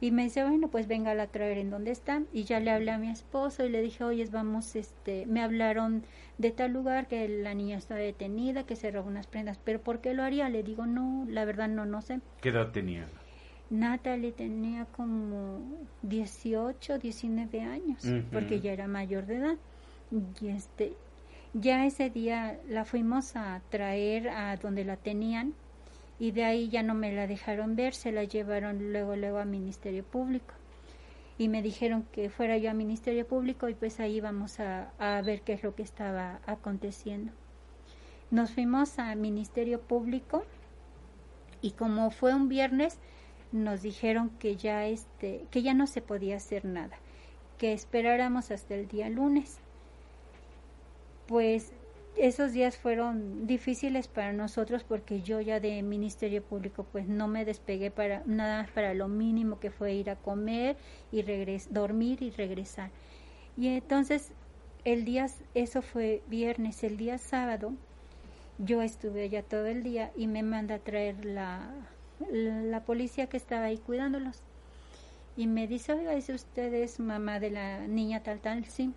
Y 0.00 0.12
me 0.12 0.24
dice, 0.24 0.42
bueno, 0.44 0.68
pues 0.68 0.88
venga 0.88 1.10
a 1.12 1.26
traer 1.26 1.58
en 1.58 1.70
donde 1.70 1.90
está. 1.90 2.22
Y 2.32 2.44
ya 2.44 2.58
le 2.58 2.70
hablé 2.70 2.90
a 2.90 2.98
mi 2.98 3.10
esposo 3.10 3.66
y 3.66 3.68
le 3.68 3.82
dije, 3.82 4.02
oye, 4.02 4.24
vamos, 4.26 4.74
este, 4.74 5.26
me 5.26 5.42
hablaron 5.42 6.04
de 6.38 6.50
tal 6.50 6.72
lugar 6.72 7.06
que 7.06 7.28
la 7.28 7.52
niña 7.52 7.76
está 7.76 7.96
detenida, 7.96 8.64
que 8.64 8.76
se 8.76 8.90
robó 8.90 9.08
unas 9.08 9.26
prendas. 9.26 9.58
Pero 9.62 9.80
¿por 9.80 10.00
qué 10.00 10.14
lo 10.14 10.22
haría? 10.22 10.48
Le 10.48 10.62
digo, 10.62 10.86
no, 10.86 11.26
la 11.28 11.44
verdad 11.44 11.68
no, 11.68 11.84
no 11.84 12.00
sé. 12.00 12.20
¿Qué 12.40 12.48
edad 12.48 12.70
tenía? 12.70 13.06
Natalie 13.68 14.32
tenía 14.32 14.86
como 14.86 15.60
18, 16.02 16.98
19 16.98 17.60
años, 17.60 18.04
porque 18.32 18.60
ya 18.60 18.72
era 18.72 18.88
mayor 18.88 19.26
de 19.26 19.36
edad. 19.36 19.56
Y 20.40 20.48
este, 20.48 20.94
ya 21.52 21.86
ese 21.86 22.10
día 22.10 22.58
la 22.68 22.84
fuimos 22.84 23.36
a 23.36 23.60
traer 23.70 24.28
a 24.28 24.56
donde 24.56 24.84
la 24.84 24.96
tenían 24.96 25.54
y 26.20 26.30
de 26.30 26.44
ahí 26.44 26.68
ya 26.68 26.84
no 26.84 26.94
me 26.94 27.12
la 27.12 27.26
dejaron 27.26 27.74
ver, 27.74 27.94
se 27.94 28.12
la 28.12 28.22
llevaron 28.22 28.92
luego 28.92 29.16
luego 29.16 29.38
a 29.38 29.44
Ministerio 29.44 30.04
Público 30.04 30.54
y 31.38 31.48
me 31.48 31.62
dijeron 31.62 32.06
que 32.12 32.28
fuera 32.28 32.58
yo 32.58 32.70
a 32.70 32.74
Ministerio 32.74 33.26
Público 33.26 33.70
y 33.70 33.74
pues 33.74 33.98
ahí 33.98 34.20
vamos 34.20 34.60
a, 34.60 34.92
a 34.98 35.22
ver 35.22 35.40
qué 35.40 35.54
es 35.54 35.62
lo 35.62 35.74
que 35.74 35.82
estaba 35.82 36.40
aconteciendo. 36.44 37.32
Nos 38.30 38.52
fuimos 38.52 38.98
a 38.98 39.14
Ministerio 39.14 39.80
Público 39.80 40.44
y 41.62 41.70
como 41.70 42.10
fue 42.10 42.34
un 42.34 42.50
viernes 42.50 42.98
nos 43.52 43.80
dijeron 43.80 44.28
que 44.38 44.56
ya 44.56 44.86
este 44.86 45.46
que 45.50 45.62
ya 45.62 45.72
no 45.72 45.86
se 45.86 46.02
podía 46.02 46.36
hacer 46.36 46.66
nada, 46.66 46.98
que 47.56 47.72
esperáramos 47.72 48.50
hasta 48.50 48.74
el 48.74 48.86
día 48.86 49.08
lunes. 49.08 49.58
Pues 51.26 51.72
esos 52.16 52.52
días 52.52 52.76
fueron 52.76 53.46
difíciles 53.46 54.08
para 54.08 54.32
nosotros 54.32 54.84
porque 54.84 55.22
yo 55.22 55.40
ya 55.40 55.60
de 55.60 55.82
Ministerio 55.82 56.42
Público 56.42 56.84
pues 56.90 57.08
no 57.08 57.28
me 57.28 57.44
despegué 57.44 57.90
para 57.90 58.22
nada 58.26 58.68
para 58.74 58.94
lo 58.94 59.08
mínimo 59.08 59.60
que 59.60 59.70
fue 59.70 59.94
ir 59.94 60.10
a 60.10 60.16
comer 60.16 60.76
y 61.12 61.22
regres 61.22 61.72
dormir 61.72 62.22
y 62.22 62.30
regresar. 62.30 62.90
Y 63.56 63.68
entonces 63.68 64.32
el 64.84 65.04
día, 65.04 65.26
eso 65.54 65.82
fue 65.82 66.22
viernes, 66.28 66.82
el 66.84 66.96
día 66.96 67.18
sábado, 67.18 67.72
yo 68.58 68.82
estuve 68.82 69.24
allá 69.24 69.42
todo 69.42 69.66
el 69.66 69.82
día 69.82 70.10
y 70.16 70.26
me 70.26 70.42
manda 70.42 70.76
a 70.76 70.78
traer 70.78 71.24
la, 71.24 71.70
la, 72.30 72.84
policía 72.84 73.28
que 73.28 73.36
estaba 73.36 73.66
ahí 73.66 73.78
cuidándolos. 73.78 74.42
Y 75.36 75.46
me 75.46 75.66
dice, 75.66 75.92
oiga, 75.92 76.12
dice 76.12 76.34
usted 76.34 76.72
es 76.74 76.98
mamá 77.00 77.40
de 77.40 77.50
la 77.50 77.86
niña 77.86 78.22
tal 78.22 78.40
tal, 78.40 78.64
sí, 78.66 78.92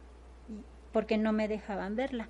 porque 0.91 1.17
no 1.17 1.31
me 1.31 1.47
dejaban 1.47 1.95
verla 1.95 2.27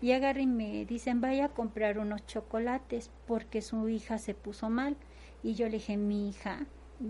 y 0.00 0.12
agarré 0.12 0.42
y 0.42 0.46
me 0.46 0.84
dicen 0.84 1.20
vaya 1.20 1.46
a 1.46 1.48
comprar 1.48 1.98
unos 1.98 2.26
chocolates 2.26 3.10
porque 3.26 3.62
su 3.62 3.88
hija 3.88 4.18
se 4.18 4.34
puso 4.34 4.68
mal 4.68 4.96
y 5.42 5.54
yo 5.54 5.66
le 5.66 5.78
dije 5.78 5.96
mi 5.96 6.28
hija 6.28 6.66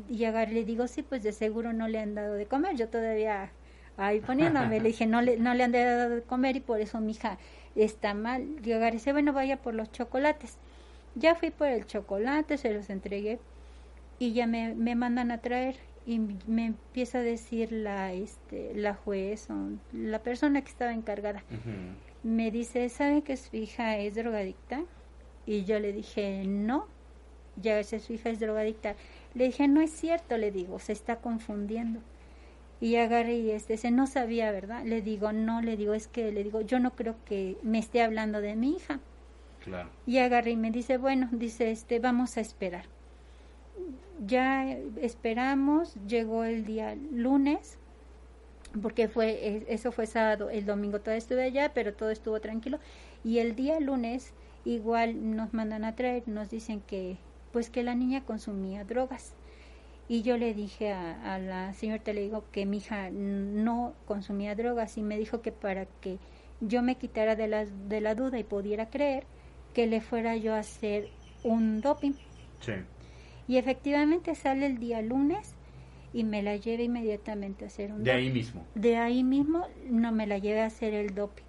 y 0.09 0.25
agarré 0.25 0.53
le 0.53 0.65
digo 0.65 0.87
sí 0.87 1.03
pues 1.03 1.23
de 1.23 1.33
seguro 1.33 1.73
no 1.73 1.89
le 1.89 1.99
han 1.99 2.15
dado 2.15 2.35
de 2.35 2.47
comer 2.47 2.77
yo 2.77 2.89
todavía 2.89 3.51
ahí 3.97 4.21
poniéndome 4.21 4.81
le 4.81 4.89
dije 4.89 5.07
no 5.07 5.23
le 5.23 5.37
no 5.39 5.55
le 5.55 5.65
han 5.65 5.73
dado 5.73 6.11
de 6.11 6.23
comer 6.23 6.57
y 6.57 6.61
por 6.61 6.81
eso 6.81 7.01
mi 7.01 7.13
hija 7.13 7.39
está 7.75 8.15
mal 8.15 8.47
y 8.65 8.73
agarré 8.73 8.99
bueno 9.13 9.33
vaya 9.33 9.57
por 9.57 9.75
los 9.75 9.91
chocolates 9.93 10.59
ya 11.15 11.35
fui 11.35 11.51
por 11.51 11.69
el 11.69 11.87
chocolate 11.87 12.59
se 12.59 12.73
los 12.73 12.91
entregué 12.91 13.39
y 14.19 14.33
ya 14.33 14.47
me, 14.47 14.75
me 14.75 14.95
mandan 14.95 15.31
a 15.31 15.39
traer 15.39 15.77
y 16.07 16.21
me 16.21 16.67
empieza 16.67 17.19
a 17.19 17.23
decir 17.23 17.73
la 17.73 18.13
este 18.13 18.75
la 18.75 18.95
juez 18.95 19.51
o 19.51 19.71
la 19.93 20.21
persona 20.21 20.63
que 20.63 20.71
estaba 20.71 20.93
encargada 20.93 21.43
me 22.27 22.51
dice, 22.51 22.89
¿sabe 22.89 23.23
que 23.23 23.37
su 23.37 23.57
hija 23.57 23.99
es 23.99 24.17
drogadicta? 24.17 24.83
Y 25.47 25.65
yo 25.65 25.79
le 25.79 25.93
dije, 25.93 26.43
no, 26.45 26.89
ya 27.55 27.81
sé 27.85 28.01
su 28.01 28.15
hija 28.15 28.31
es 28.31 28.41
drogadicta. 28.41 28.97
Le 29.35 29.45
dije, 29.45 29.69
no 29.69 29.81
es 29.81 29.93
cierto, 29.93 30.37
le 30.37 30.51
digo, 30.51 30.81
se 30.81 30.93
está 30.93 31.21
confundiendo. 31.21 32.01
Y 32.81 32.97
agarré 32.97 33.37
y 33.37 33.53
este, 33.53 33.77
se 33.77 33.93
no 33.93 34.09
sabía, 34.09 34.51
¿verdad? 34.51 34.85
Le 34.85 35.03
digo, 35.03 35.33
no, 35.33 35.63
le 35.63 35.77
digo, 35.77 35.95
es 35.95 36.09
que, 36.09 36.33
le 36.33 36.43
digo, 36.43 36.63
yo 36.63 36.81
no 36.81 36.97
creo 36.97 37.15
que 37.27 37.57
me 37.63 37.79
esté 37.79 38.03
hablando 38.03 38.41
de 38.41 38.57
mi 38.57 38.73
hija. 38.75 38.99
Claro. 39.63 39.89
Y 40.05 40.19
agarré 40.19 40.51
y 40.51 40.57
me 40.57 40.73
dice, 40.73 40.99
bueno, 40.99 41.29
dice, 41.31 41.71
este, 41.71 42.01
vamos 42.01 42.37
a 42.37 42.41
esperar. 42.41 42.87
Ya 44.27 44.69
esperamos, 45.01 45.95
llegó 46.09 46.43
el 46.43 46.65
día 46.65 46.97
lunes, 47.13 47.79
porque 48.83 49.09
fue 49.09 49.65
eso 49.69 49.93
fue 49.93 50.07
sábado, 50.07 50.51
el 50.51 50.67
domingo 50.67 51.01
todavía 51.01 51.19
estuve 51.19 51.45
allá, 51.45 51.73
pero 51.75 51.95
todo 51.95 52.11
estuvo 52.11 52.41
tranquilo 52.41 52.79
y 53.25 53.39
el 53.39 53.57
día 53.57 53.81
lunes 53.81 54.33
igual 54.65 55.37
nos 55.37 55.55
mandan 55.55 55.85
a 55.85 55.95
traer, 55.95 56.27
nos 56.27 56.51
dicen 56.51 56.81
que 56.81 57.17
pues 57.53 57.71
que 57.71 57.83
la 57.83 57.95
niña 57.95 58.25
consumía 58.25 58.85
drogas. 58.85 59.35
Y 60.09 60.23
yo 60.23 60.37
le 60.37 60.55
dije 60.55 60.93
a, 60.93 61.39
la 61.39 61.73
señorita, 61.75 62.13
le 62.13 62.21
digo 62.21 62.45
que 62.53 62.65
mi 62.65 62.77
hija 62.77 63.11
no 63.11 63.95
consumía 64.07 64.55
drogas 64.55 64.97
y 64.99 65.03
me 65.03 65.19
dijo 65.19 65.43
que 65.43 65.51
para 65.51 65.87
que 66.01 66.19
yo 66.61 66.81
me 66.83 66.95
quitara 66.95 67.35
de 67.35 67.49
la, 67.49 67.65
de 67.65 68.01
la 68.01 68.15
duda 68.15 68.39
y 68.39 68.45
pudiera 68.45 68.89
creer, 68.89 69.25
que 69.75 69.89
le 69.89 70.01
fuera 70.01 70.37
yo 70.37 70.55
a 70.55 70.61
hacer 70.61 71.09
un 71.43 71.81
doping. 71.81 72.13
Sí. 72.61 72.73
Y 73.49 73.57
efectivamente 73.57 74.37
sale 74.37 74.67
el 74.67 74.79
día 74.79 75.03
lunes 75.03 75.56
y 76.17 76.25
me 76.25 76.43
la 76.43 76.57
lleve 76.57 76.85
inmediatamente 76.85 77.65
a 77.65 77.69
hacer 77.69 77.93
un 77.93 78.03
De 78.03 78.11
ahí 78.11 78.31
mismo. 78.31 78.65
De 78.75 78.97
ahí 78.97 79.23
mismo 79.23 79.67
no 79.91 80.13
me 80.13 80.27
la 80.27 80.39
llevé 80.39 80.63
a 80.63 80.67
hacer 80.67 80.95
el 80.95 81.15
doping. 81.15 81.45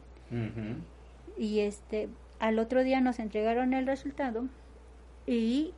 Y 1.38 1.60
este, 1.60 2.10
al 2.40 2.60
otro 2.60 2.84
día 2.84 3.00
nos 3.00 3.20
entregaron 3.20 3.74
el 3.74 3.88
resultado 3.88 4.44
y 5.26 5.74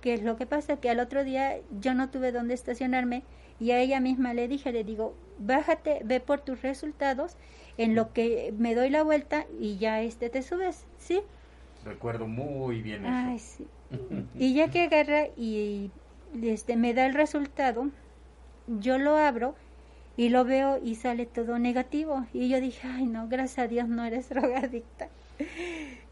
¿qué 0.00 0.14
es 0.14 0.22
lo 0.22 0.36
que 0.36 0.46
pasa? 0.46 0.78
Que 0.78 0.88
al 0.88 1.00
otro 1.00 1.22
día 1.22 1.58
yo 1.80 1.92
no 1.92 2.08
tuve 2.08 2.32
dónde 2.32 2.54
estacionarme 2.54 3.24
y 3.58 3.72
a 3.72 3.80
ella 3.80 4.00
misma 4.00 4.32
le 4.32 4.48
dije, 4.48 4.72
le 4.72 4.84
digo, 4.84 5.14
bájate, 5.38 6.00
ve 6.04 6.20
por 6.20 6.40
tus 6.40 6.62
resultados, 6.62 7.36
en 7.76 7.94
lo 7.94 8.14
que 8.14 8.54
me 8.56 8.74
doy 8.74 8.88
la 8.88 9.02
vuelta 9.02 9.44
y 9.60 9.76
ya 9.76 10.00
este 10.00 10.30
te 10.30 10.42
subes, 10.42 10.86
¿sí? 10.96 11.20
Recuerdo 11.84 12.26
muy 12.26 12.80
bien 12.80 13.04
Ay, 13.04 13.38
Sí. 13.38 13.66
y 14.38 14.54
ya 14.54 14.70
que 14.70 14.80
agarra 14.84 15.26
y 15.36 15.90
este 16.42 16.76
me 16.76 16.94
da 16.94 17.04
el 17.04 17.12
resultado, 17.12 17.90
yo 18.78 18.98
lo 18.98 19.16
abro 19.16 19.54
y 20.16 20.28
lo 20.28 20.44
veo 20.44 20.78
y 20.82 20.94
sale 20.96 21.26
todo 21.26 21.58
negativo. 21.58 22.26
Y 22.32 22.48
yo 22.48 22.60
dije, 22.60 22.86
ay 22.86 23.06
no, 23.06 23.28
gracias 23.28 23.58
a 23.58 23.68
Dios 23.68 23.88
no 23.88 24.04
eres 24.04 24.28
drogadicta. 24.30 25.08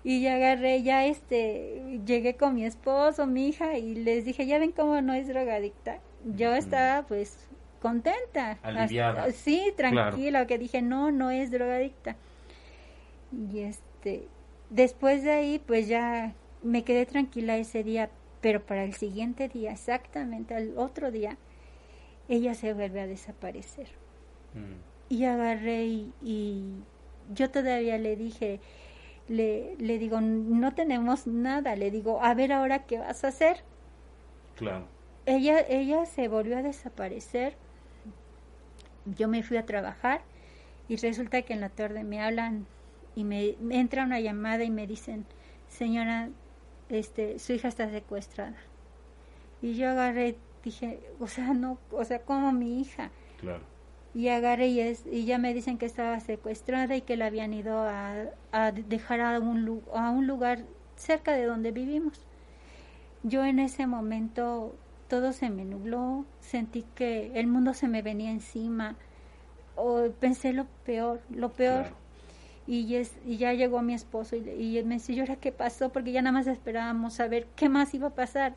Y 0.04 0.22
ya 0.22 0.36
agarré, 0.36 0.82
ya 0.82 1.04
este, 1.06 2.00
llegué 2.06 2.34
con 2.36 2.54
mi 2.54 2.64
esposo, 2.64 3.26
mi 3.26 3.48
hija, 3.48 3.76
y 3.76 3.94
les 3.94 4.24
dije, 4.24 4.46
ya 4.46 4.58
ven 4.58 4.72
cómo 4.72 5.00
no 5.02 5.12
es 5.12 5.28
drogadicta. 5.28 5.98
Yo 6.36 6.54
estaba 6.54 7.06
pues 7.06 7.46
contenta. 7.82 8.58
Aliviada. 8.62 9.24
Hasta- 9.24 9.32
sí, 9.32 9.72
tranquila, 9.76 10.46
que 10.46 10.58
dije, 10.58 10.80
no, 10.82 11.10
no 11.10 11.30
es 11.30 11.50
drogadicta. 11.50 12.16
Y 13.52 13.60
este, 13.60 14.26
después 14.70 15.22
de 15.22 15.32
ahí, 15.32 15.58
pues 15.66 15.88
ya 15.88 16.32
me 16.62 16.84
quedé 16.84 17.04
tranquila 17.04 17.56
ese 17.58 17.84
día, 17.84 18.08
pero 18.40 18.62
para 18.64 18.84
el 18.84 18.94
siguiente 18.94 19.48
día, 19.48 19.72
exactamente 19.72 20.54
al 20.54 20.78
otro 20.78 21.10
día, 21.10 21.36
ella 22.28 22.54
se 22.54 22.74
vuelve 22.74 23.00
a 23.00 23.06
desaparecer. 23.06 23.88
Mm. 24.54 25.14
Y 25.14 25.24
agarré 25.24 25.86
y, 25.86 26.12
y 26.22 26.64
yo 27.32 27.50
todavía 27.50 27.98
le 27.98 28.16
dije, 28.16 28.60
le, 29.28 29.76
le 29.76 29.98
digo, 29.98 30.20
no 30.20 30.74
tenemos 30.74 31.26
nada, 31.26 31.76
le 31.76 31.90
digo, 31.90 32.22
a 32.22 32.34
ver 32.34 32.52
ahora 32.52 32.84
qué 32.84 32.98
vas 32.98 33.24
a 33.24 33.28
hacer. 33.28 33.62
Claro. 34.56 34.86
Ella, 35.26 35.60
ella 35.60 36.06
se 36.06 36.28
volvió 36.28 36.58
a 36.58 36.62
desaparecer. 36.62 37.54
Yo 39.04 39.28
me 39.28 39.42
fui 39.42 39.56
a 39.56 39.66
trabajar 39.66 40.22
y 40.88 40.96
resulta 40.96 41.42
que 41.42 41.52
en 41.52 41.60
la 41.60 41.68
tarde 41.68 42.04
me 42.04 42.20
hablan 42.20 42.66
y 43.14 43.24
me, 43.24 43.56
me 43.60 43.78
entra 43.78 44.04
una 44.04 44.20
llamada 44.20 44.64
y 44.64 44.70
me 44.70 44.86
dicen, 44.86 45.26
señora, 45.68 46.30
este, 46.88 47.38
su 47.38 47.52
hija 47.52 47.68
está 47.68 47.90
secuestrada. 47.90 48.56
Y 49.60 49.74
yo 49.74 49.90
agarré, 49.90 50.36
dije, 50.64 51.00
o 51.20 51.26
sea, 51.26 51.54
no, 51.54 51.78
o 51.90 52.04
sea, 52.04 52.20
como 52.20 52.52
mi 52.52 52.80
hija. 52.80 53.10
Claro. 53.40 53.62
Y 54.14 54.28
agarré 54.28 54.68
y, 54.68 54.80
es, 54.80 55.04
y 55.06 55.24
ya 55.26 55.38
me 55.38 55.54
dicen 55.54 55.78
que 55.78 55.86
estaba 55.86 56.18
secuestrada 56.20 56.96
y 56.96 57.02
que 57.02 57.16
la 57.16 57.26
habían 57.26 57.52
ido 57.52 57.78
a, 57.78 58.14
a 58.52 58.72
dejar 58.72 59.20
a 59.20 59.38
un, 59.38 59.82
a 59.94 60.10
un 60.10 60.26
lugar 60.26 60.64
cerca 60.96 61.32
de 61.32 61.44
donde 61.44 61.72
vivimos. 61.72 62.24
Yo 63.22 63.44
en 63.44 63.58
ese 63.58 63.86
momento 63.86 64.74
todo 65.08 65.32
se 65.32 65.50
me 65.50 65.64
nubló, 65.64 66.24
sentí 66.40 66.84
que 66.94 67.32
el 67.34 67.46
mundo 67.46 67.74
se 67.74 67.88
me 67.88 68.02
venía 68.02 68.30
encima, 68.30 68.96
o 69.76 70.08
pensé 70.18 70.52
lo 70.52 70.66
peor, 70.84 71.20
lo 71.30 71.50
peor. 71.50 71.82
Claro. 71.82 71.96
Y, 72.66 72.96
es, 72.96 73.14
y 73.24 73.38
ya 73.38 73.54
llegó 73.54 73.80
mi 73.80 73.94
esposo 73.94 74.36
y, 74.36 74.40
y 74.50 74.76
él 74.76 74.84
me 74.84 74.96
dice, 74.96 75.14
¿y 75.14 75.20
ahora 75.20 75.36
qué 75.36 75.52
pasó? 75.52 75.88
Porque 75.90 76.12
ya 76.12 76.20
nada 76.20 76.32
más 76.32 76.46
esperábamos 76.46 77.14
saber 77.14 77.46
qué 77.56 77.70
más 77.70 77.94
iba 77.94 78.08
a 78.08 78.14
pasar. 78.14 78.56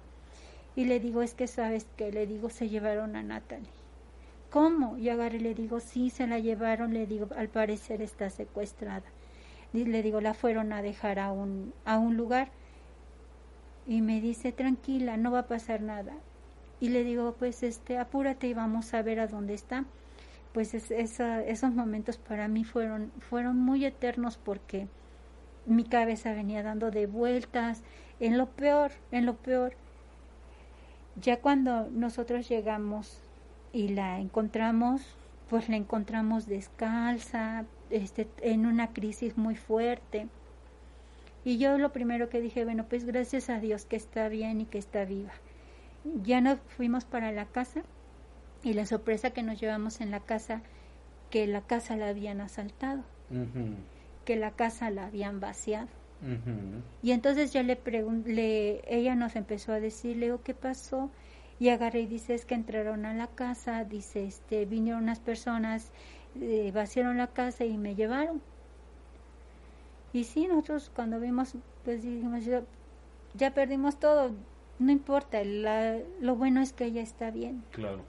Y 0.76 0.86
le 0.86 1.00
digo, 1.00 1.22
es 1.22 1.34
que 1.34 1.48
sabes 1.48 1.88
que 1.98 2.12
le 2.12 2.28
digo, 2.28 2.50
se 2.50 2.70
llevaron 2.70 3.16
a 3.16 3.24
Natalie. 3.24 3.70
¿Cómo? 4.50 4.98
Y 4.98 5.10
agarré 5.10 5.40
le 5.40 5.56
digo, 5.56 5.80
sí, 5.80 6.10
se 6.12 6.28
la 6.28 6.40
llevaron, 6.40 6.94
le 6.94 7.08
digo, 7.08 7.30
al 7.38 7.50
parecer 7.50 8.02
está 8.02 8.30
secuestrada. 8.30 9.06
Le 9.74 10.04
digo, 10.04 10.22
la 10.22 10.34
fueron 10.34 10.74
a 10.74 10.82
dejar 10.82 11.20
a 11.20 11.32
un, 11.32 11.74
a 11.86 12.00
un 12.00 12.18
lugar. 12.18 12.50
Y 13.88 14.02
me 14.02 14.22
dice, 14.22 14.52
tranquila, 14.52 15.18
no 15.18 15.32
va 15.32 15.40
a 15.40 15.48
pasar 15.48 15.82
nada. 15.82 16.14
Y 16.80 16.90
le 16.90 17.04
digo, 17.04 17.36
pues 17.38 17.64
este, 17.64 17.98
apúrate 17.98 18.48
y 18.48 18.54
vamos 18.54 18.94
a 18.94 19.02
ver 19.02 19.20
a 19.20 19.28
dónde 19.28 19.54
está. 19.54 19.86
Pues 20.54 20.74
es- 20.74 20.92
esa- 20.92 21.44
esos 21.44 21.74
momentos 21.74 22.18
para 22.18 22.48
mí 22.48 22.64
fueron, 22.66 23.12
fueron 23.20 23.58
muy 23.58 23.86
eternos 23.86 24.38
porque 24.38 24.88
mi 25.66 25.86
cabeza 25.86 26.34
venía 26.34 26.64
dando 26.64 26.92
de 26.92 27.08
vueltas 27.08 27.84
en 28.20 28.38
lo 28.38 28.48
peor, 28.52 28.92
en 29.12 29.26
lo 29.28 29.36
peor. 29.38 29.76
Ya 31.16 31.42
cuando 31.42 31.90
nosotros 31.90 32.48
llegamos 32.48 33.20
y 33.74 33.90
la 33.90 34.20
encontramos, 34.20 35.02
pues 35.50 35.68
la 35.68 35.76
encontramos 35.76 36.48
descalza, 36.48 37.66
este, 37.90 38.28
en 38.42 38.66
una 38.66 38.94
crisis 38.94 39.38
muy 39.38 39.56
fuerte. 39.56 40.28
Y 41.44 41.58
yo 41.58 41.78
lo 41.78 41.92
primero 41.92 42.30
que 42.30 42.40
dije, 42.40 42.64
bueno, 42.64 42.86
pues 42.88 43.06
gracias 43.06 43.50
a 43.50 43.60
Dios 43.60 43.86
que 43.86 43.96
está 43.96 44.30
bien 44.30 44.62
y 44.62 44.66
que 44.66 44.78
está 44.78 45.06
viva. 45.06 45.34
Ya 46.24 46.40
nos 46.40 46.60
fuimos 46.78 47.06
para 47.06 47.32
la 47.32 47.46
casa 47.46 47.82
y 48.64 48.74
la 48.74 48.86
sorpresa 48.86 49.32
que 49.32 49.44
nos 49.44 49.60
llevamos 49.60 50.02
en 50.02 50.12
la 50.12 50.20
casa, 50.20 50.62
que 51.30 51.48
la 51.48 51.62
casa 51.62 51.98
la 51.98 52.10
habían 52.10 52.42
asaltado, 52.42 53.04
que 54.24 54.36
la 54.36 54.52
casa 54.52 54.90
la 54.90 55.08
habían 55.08 55.40
vaciado. 55.40 55.90
Y 57.04 57.12
entonces 57.12 57.52
ya 57.52 57.64
le 57.64 57.76
pregunté, 57.76 58.82
ella 58.88 59.16
nos 59.16 59.36
empezó 59.36 59.74
a 59.74 59.80
decir, 59.80 60.18
le 60.18 60.28
digo, 60.28 60.42
¿qué 60.44 60.54
pasó? 60.54 61.10
Y 61.60 61.70
agarré 61.70 62.02
y 62.02 62.06
dice, 62.08 62.34
es 62.34 62.46
que 62.46 62.56
entraron 62.56 63.06
a 63.06 63.14
la 63.14 63.28
casa, 63.28 63.84
dice, 63.86 64.24
este, 64.26 64.66
vinieron 64.66 65.04
unas 65.04 65.20
personas, 65.20 65.92
eh, 66.40 66.72
vaciaron 66.74 67.18
la 67.18 67.28
casa 67.28 67.66
y 67.66 67.78
me 67.78 67.96
llevaron. 67.96 68.42
Y 70.14 70.26
sí, 70.26 70.48
nosotros 70.48 70.92
cuando 70.96 71.20
vimos, 71.20 71.56
pues 71.86 72.04
dijimos, 72.04 72.46
ya, 72.46 72.62
ya 73.36 73.54
perdimos 73.54 74.00
todo, 74.00 74.32
no 74.80 74.92
importa, 74.92 75.44
la- 75.44 76.00
lo 76.20 76.36
bueno 76.36 76.62
es 76.62 76.74
que 76.74 76.86
ella 76.86 77.02
está 77.02 77.32
bien. 77.32 77.64
Claro. 77.72 78.02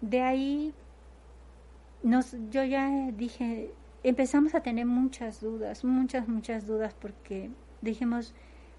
De 0.00 0.20
ahí 0.20 0.72
nos, 2.02 2.36
yo 2.50 2.64
ya 2.64 2.88
dije, 3.12 3.70
empezamos 4.02 4.54
a 4.54 4.60
tener 4.60 4.86
muchas 4.86 5.40
dudas, 5.40 5.84
muchas, 5.84 6.28
muchas 6.28 6.66
dudas, 6.66 6.94
porque 6.98 7.50
dijimos, 7.80 8.34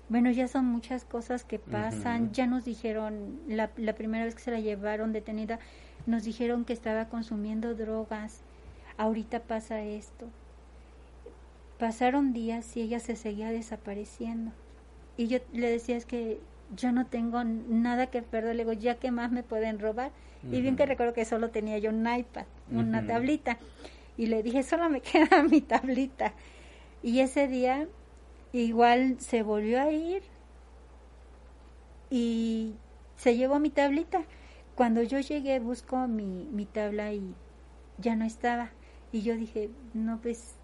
bueno, 0.10 0.32
ya 0.32 0.48
son 0.48 0.66
muchas 0.66 1.06
cosas 1.06 1.44
que 1.44 1.60
pasan, 1.60 2.34
ya 2.34 2.46
nos 2.46 2.66
dijeron, 2.66 3.40
la, 3.48 3.72
la 3.78 3.94
primera 3.96 4.26
vez 4.26 4.36
que 4.36 4.42
se 4.42 4.52
la 4.52 4.60
llevaron 4.60 5.14
detenida, 5.14 5.60
nos 6.06 6.24
dijeron 6.24 6.66
que 6.66 6.74
estaba 6.74 7.08
consumiendo 7.08 7.74
drogas, 7.74 8.42
ahorita 8.98 9.42
pasa 9.42 9.82
esto. 9.82 10.28
Pasaron 11.80 12.34
días 12.34 12.76
y 12.78 12.82
ella 12.82 13.00
se 13.00 13.16
seguía 13.16 13.50
desapareciendo. 13.50 14.52
Y 15.18 15.28
yo 15.28 15.40
le 15.54 15.70
decía, 15.70 15.96
es 15.96 16.06
que 16.06 16.40
yo 16.76 16.92
no 16.92 17.06
tengo 17.06 17.44
nada 17.44 18.08
que 18.08 18.22
perder, 18.22 18.56
le 18.56 18.64
digo, 18.64 18.74
ya 18.74 18.96
que 18.96 19.12
más 19.12 19.32
me 19.32 19.44
pueden 19.44 19.80
robar. 19.80 20.12
Y 20.52 20.60
bien 20.62 20.76
que 20.76 20.86
recuerdo 20.86 21.14
que 21.14 21.24
solo 21.24 21.52
tenía 21.52 21.78
yo 21.78 21.90
un 21.90 22.06
iPad, 22.06 22.46
una 22.70 23.08
tablita. 23.08 23.58
Y 24.17 24.28
le 24.28 24.43
dije, 24.43 24.63
solo 24.63 24.89
me 24.89 25.02
queda 25.02 25.43
mi 25.43 25.62
tablita. 25.62 26.34
Y 27.02 27.19
ese 27.19 27.47
día 27.47 27.88
igual 28.52 29.19
se 29.19 29.43
volvió 29.43 29.82
a 29.82 29.91
ir 29.91 30.23
y 32.10 32.76
se 33.17 33.36
llevó 33.36 33.60
mi 33.60 33.69
tablita. 33.69 34.23
Cuando 34.76 35.04
yo 35.04 35.19
llegué 35.19 35.60
busco 35.60 36.08
mi, 36.08 36.47
mi 36.52 36.65
tabla 36.65 37.13
y 37.13 37.34
ya 37.97 38.15
no 38.15 38.26
estaba. 38.26 38.71
Y 39.12 39.21
yo 39.21 39.36
dije, 39.36 39.69
no, 39.93 40.19
pues 40.21 40.56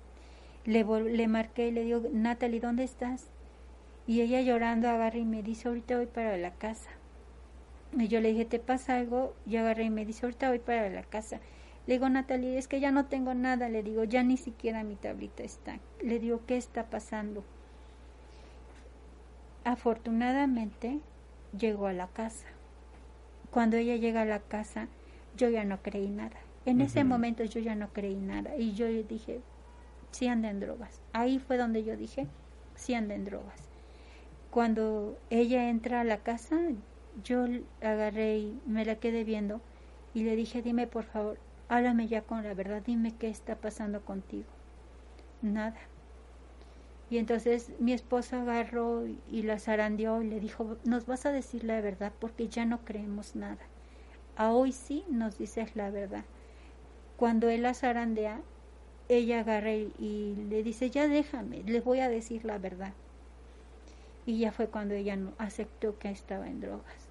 le, 0.66 0.84
le 0.84 1.28
marqué 1.28 1.68
y 1.68 1.72
le 1.72 1.84
digo, 1.84 2.04
Natalie, 2.12 2.60
¿dónde 2.60 2.84
estás? 2.84 3.28
Y 4.08 4.22
ella 4.22 4.42
llorando 4.42 4.90
agarra 4.90 5.18
y 5.18 5.26
me 5.26 5.44
dice, 5.44 5.68
ahorita 5.68 5.98
voy 5.98 6.08
para 6.08 6.38
la 6.38 6.52
casa. 6.56 6.90
Y 7.98 8.08
yo 8.08 8.20
le 8.22 8.30
dije, 8.30 8.46
¿te 8.46 8.60
pasa 8.60 8.98
algo? 8.98 9.36
Y 9.46 9.58
agarré 9.58 9.86
y 9.86 9.90
me 9.90 10.06
dice, 10.06 10.26
ahorita 10.26 10.50
voy 10.50 10.60
para 10.60 10.90
la 10.90 11.04
casa. 11.04 11.40
Le 11.90 11.96
digo, 11.96 12.08
Natalie, 12.08 12.60
es 12.60 12.68
que 12.68 12.80
ya 12.80 12.92
no 12.92 13.08
tengo 13.08 13.34
nada. 13.34 13.68
Le 13.68 13.82
digo, 13.82 14.04
ya 14.04 14.22
ni 14.22 14.38
siquiera 14.38 14.84
mi 14.84 14.96
tablita 14.96 15.42
está. 15.42 15.80
Le 16.04 16.20
digo, 16.20 16.42
¿qué 16.46 16.56
está 16.56 16.84
pasando? 16.84 17.44
Afortunadamente 19.64 21.00
llegó 21.58 21.88
a 21.88 21.94
la 21.94 22.06
casa. 22.06 22.46
Cuando 23.50 23.76
ella 23.76 23.96
llega 23.96 24.22
a 24.22 24.26
la 24.26 24.38
casa, 24.38 24.88
yo 25.36 25.50
ya 25.50 25.66
no 25.66 25.82
creí 25.82 26.10
nada. 26.10 26.38
En 26.68 26.80
ese 26.80 27.04
momento 27.04 27.44
yo 27.44 27.60
ya 27.60 27.74
no 27.74 27.90
creí 27.92 28.18
nada. 28.18 28.56
Y 28.56 28.74
yo 28.76 28.86
dije, 28.86 29.42
sí 30.12 30.28
anda 30.28 30.52
en 30.52 30.60
drogas. 30.60 31.02
Ahí 31.14 31.40
fue 31.40 31.58
donde 31.58 31.84
yo 31.84 31.98
dije, 31.98 32.28
sí 32.76 32.94
anda 32.94 33.16
en 33.16 33.26
drogas. 33.26 33.68
Cuando 34.52 35.18
ella 35.32 35.72
entra 35.72 36.02
a 36.02 36.04
la 36.04 36.20
casa, 36.20 36.56
yo 37.24 37.48
agarré 37.82 38.38
y 38.38 38.62
me 38.68 38.86
la 38.86 38.98
quedé 38.98 39.24
viendo 39.24 39.60
y 40.14 40.24
le 40.24 40.36
dije, 40.36 40.62
dime 40.62 40.86
por 40.86 41.06
favor, 41.06 41.40
háblame 41.70 42.08
ya 42.08 42.24
con 42.24 42.44
la 42.44 42.54
verdad, 42.54 42.84
dime 42.86 43.16
qué 43.18 43.30
está 43.30 43.56
pasando 43.56 44.04
contigo. 44.04 44.50
Nada. 45.42 45.80
Y 47.10 47.18
entonces 47.18 47.72
mi 47.80 47.92
esposo 47.94 48.38
agarró 48.38 49.06
y- 49.08 49.42
la 49.44 49.60
zarandeó 49.60 50.22
y 50.22 50.28
le 50.30 50.40
dijo, 50.40 50.78
nos 50.86 51.06
vas 51.06 51.26
a 51.26 51.32
decir 51.32 51.64
la 51.66 51.82
verdad 51.82 52.14
porque 52.20 52.48
ya 52.48 52.66
no 52.66 52.86
creemos 52.86 53.36
nada. 53.36 53.68
A 54.36 54.52
hoy 54.54 54.72
sí 54.74 55.06
nos 55.10 55.38
dices 55.38 55.76
la 55.76 55.92
verdad. 55.92 56.26
Cuando 57.18 57.50
él 57.50 57.64
la 57.64 57.74
zarandea, 57.76 58.42
ella 59.10 59.42
agarra 59.42 59.74
y, 59.76 59.94
y 60.00 60.36
le 60.50 60.64
dice, 60.64 60.90
ya 60.92 61.08
déjame, 61.08 61.64
les 61.64 61.84
voy 61.84 62.00
a 62.02 62.10
decir 62.10 62.46
la 62.46 62.58
verdad. 62.60 62.94
Y 64.26 64.40
ya 64.40 64.54
fue 64.54 64.70
cuando 64.70 64.94
ella 64.94 65.18
aceptó 65.38 65.98
que 65.98 66.10
estaba 66.10 66.48
en 66.48 66.62
drogas. 66.62 67.09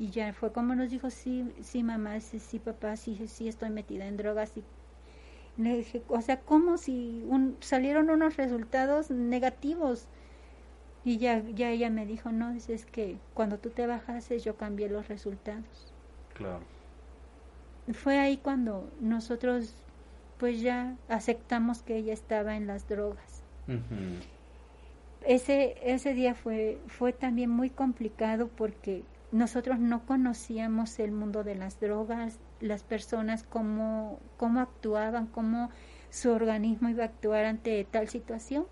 Y 0.00 0.08
ya 0.08 0.32
fue 0.32 0.50
como 0.50 0.74
nos 0.74 0.90
dijo, 0.90 1.10
sí, 1.10 1.52
sí 1.60 1.82
mamá, 1.82 2.20
sí, 2.20 2.38
sí 2.38 2.58
papá, 2.58 2.96
sí, 2.96 3.28
sí 3.28 3.48
estoy 3.48 3.68
metida 3.68 4.06
en 4.06 4.16
drogas. 4.16 4.56
Y 4.56 4.64
le 5.62 5.76
dije, 5.76 6.02
o 6.08 6.22
sea, 6.22 6.40
como 6.40 6.78
si 6.78 7.22
un, 7.28 7.58
salieron 7.60 8.08
unos 8.08 8.38
resultados 8.38 9.10
negativos. 9.10 10.06
Y 11.04 11.18
ya, 11.18 11.44
ya 11.54 11.68
ella 11.68 11.90
me 11.90 12.06
dijo, 12.06 12.32
no, 12.32 12.50
es, 12.50 12.86
que 12.86 13.18
cuando 13.34 13.58
tú 13.58 13.68
te 13.68 13.86
bajaste 13.86 14.38
yo 14.38 14.56
cambié 14.56 14.88
los 14.88 15.06
resultados. 15.08 15.92
Claro. 16.32 16.60
Fue 17.92 18.18
ahí 18.18 18.38
cuando 18.38 18.90
nosotros 19.00 19.74
pues 20.38 20.62
ya 20.62 20.96
aceptamos 21.08 21.82
que 21.82 21.96
ella 21.96 22.14
estaba 22.14 22.56
en 22.56 22.66
las 22.66 22.88
drogas. 22.88 23.42
Ese, 25.26 25.76
ese 25.82 26.14
día 26.14 26.34
fue, 26.34 26.78
fue 26.86 27.12
también 27.12 27.50
muy 27.50 27.68
complicado 27.68 28.48
porque 28.48 29.04
nosotros 29.32 29.78
no 29.78 30.04
conocíamos 30.06 30.98
el 30.98 31.12
mundo 31.12 31.44
de 31.44 31.54
las 31.54 31.80
drogas, 31.80 32.40
las 32.60 32.82
personas, 32.82 33.44
cómo, 33.44 34.18
cómo 34.36 34.60
actuaban, 34.60 35.26
cómo 35.26 35.70
su 36.10 36.30
organismo 36.30 36.88
iba 36.88 37.04
a 37.04 37.06
actuar 37.06 37.44
ante 37.44 37.84
tal 37.84 38.08
situación. 38.08 38.66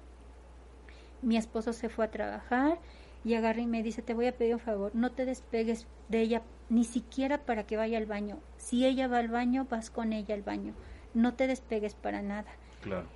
Mi 1.22 1.36
esposo 1.36 1.72
se 1.72 1.88
fue 1.88 2.06
a 2.06 2.10
trabajar 2.10 2.78
y 3.24 3.34
agarra 3.34 3.60
y 3.60 3.66
me 3.66 3.82
dice, 3.82 4.02
te 4.02 4.14
voy 4.14 4.26
a 4.26 4.36
pedir 4.36 4.54
un 4.54 4.60
favor, 4.60 4.94
no 4.94 5.12
te 5.12 5.24
despegues 5.24 5.86
de 6.08 6.20
ella 6.20 6.42
ni 6.68 6.84
siquiera 6.84 7.38
para 7.38 7.64
que 7.64 7.76
vaya 7.76 7.98
al 7.98 8.06
baño. 8.06 8.38
Si 8.56 8.84
ella 8.84 9.08
va 9.08 9.18
al 9.18 9.28
baño, 9.28 9.66
vas 9.70 9.90
con 9.90 10.12
ella 10.12 10.34
al 10.34 10.42
baño. 10.42 10.74
No 11.14 11.34
te 11.34 11.46
despegues 11.46 11.94
para 11.94 12.22
nada. 12.22 12.50
Claro. 12.82 13.06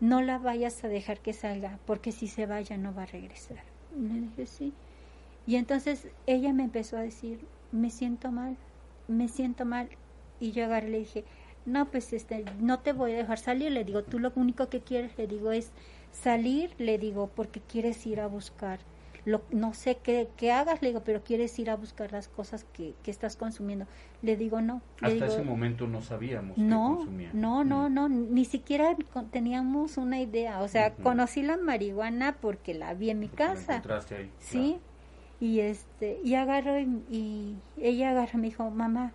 No 0.00 0.20
la 0.22 0.38
vayas 0.38 0.82
a 0.84 0.88
dejar 0.88 1.20
que 1.20 1.32
salga, 1.32 1.78
porque 1.86 2.10
si 2.10 2.26
se 2.26 2.46
vaya 2.46 2.76
no 2.76 2.94
va 2.94 3.04
a 3.04 3.06
regresar. 3.06 3.62
Y 3.96 4.08
le 4.08 4.20
dije, 4.20 4.46
sí. 4.46 4.72
Y 5.46 5.56
entonces 5.56 6.08
ella 6.26 6.52
me 6.52 6.64
empezó 6.64 6.96
a 6.96 7.00
decir, 7.02 7.40
me 7.72 7.90
siento 7.90 8.30
mal, 8.30 8.56
me 9.08 9.28
siento 9.28 9.64
mal. 9.64 9.88
Y 10.40 10.52
yo 10.52 10.64
agarré 10.64 10.88
y 10.88 10.92
le 10.92 10.98
dije, 11.00 11.24
no, 11.66 11.86
pues 11.90 12.12
este, 12.12 12.44
no 12.60 12.80
te 12.80 12.92
voy 12.92 13.12
a 13.12 13.16
dejar 13.16 13.38
salir. 13.38 13.70
Le 13.72 13.84
digo, 13.84 14.02
tú 14.02 14.18
lo 14.18 14.32
único 14.36 14.68
que 14.68 14.80
quieres, 14.80 15.16
le 15.18 15.26
digo, 15.26 15.52
es 15.52 15.70
salir, 16.12 16.74
le 16.78 16.98
digo, 16.98 17.30
porque 17.34 17.60
quieres 17.60 18.06
ir 18.06 18.20
a 18.20 18.26
buscar. 18.26 18.80
Lo, 19.24 19.40
no 19.52 19.72
sé 19.72 19.98
qué, 20.02 20.28
qué 20.36 20.50
hagas, 20.50 20.82
le 20.82 20.88
digo, 20.88 21.02
pero 21.04 21.22
quieres 21.22 21.56
ir 21.60 21.70
a 21.70 21.76
buscar 21.76 22.10
las 22.10 22.26
cosas 22.26 22.64
que, 22.72 22.94
que 23.04 23.10
estás 23.12 23.36
consumiendo. 23.36 23.86
Le 24.20 24.36
digo, 24.36 24.60
no. 24.60 24.82
Le 25.00 25.06
Hasta 25.06 25.14
digo, 25.14 25.26
ese 25.26 25.42
momento 25.44 25.86
no 25.86 26.02
sabíamos 26.02 26.58
no, 26.58 26.88
que 26.90 26.96
consumía. 27.04 27.30
no, 27.32 27.62
no, 27.62 27.88
Mm. 27.88 27.94
no, 27.94 28.08
ni 28.08 28.44
siquiera 28.44 28.96
teníamos 29.30 29.96
una 29.96 30.20
idea. 30.20 30.60
O 30.60 30.66
sea, 30.66 30.94
conocí 30.96 31.42
la 31.42 31.56
marihuana 31.56 32.36
porque 32.40 32.74
la 32.74 32.94
vi 32.94 33.10
en 33.10 33.20
mi 33.20 33.28
Porque 33.28 33.44
casa. 33.44 33.74
encontraste 33.76 34.16
ahí, 34.16 34.30
Sí, 34.40 34.80
y 35.42 35.58
este, 35.58 36.20
y 36.22 36.36
agarró 36.36 36.78
y, 36.78 37.56
ella 37.76 38.10
agarró 38.10 38.38
me 38.38 38.46
dijo, 38.46 38.70
mamá, 38.70 39.10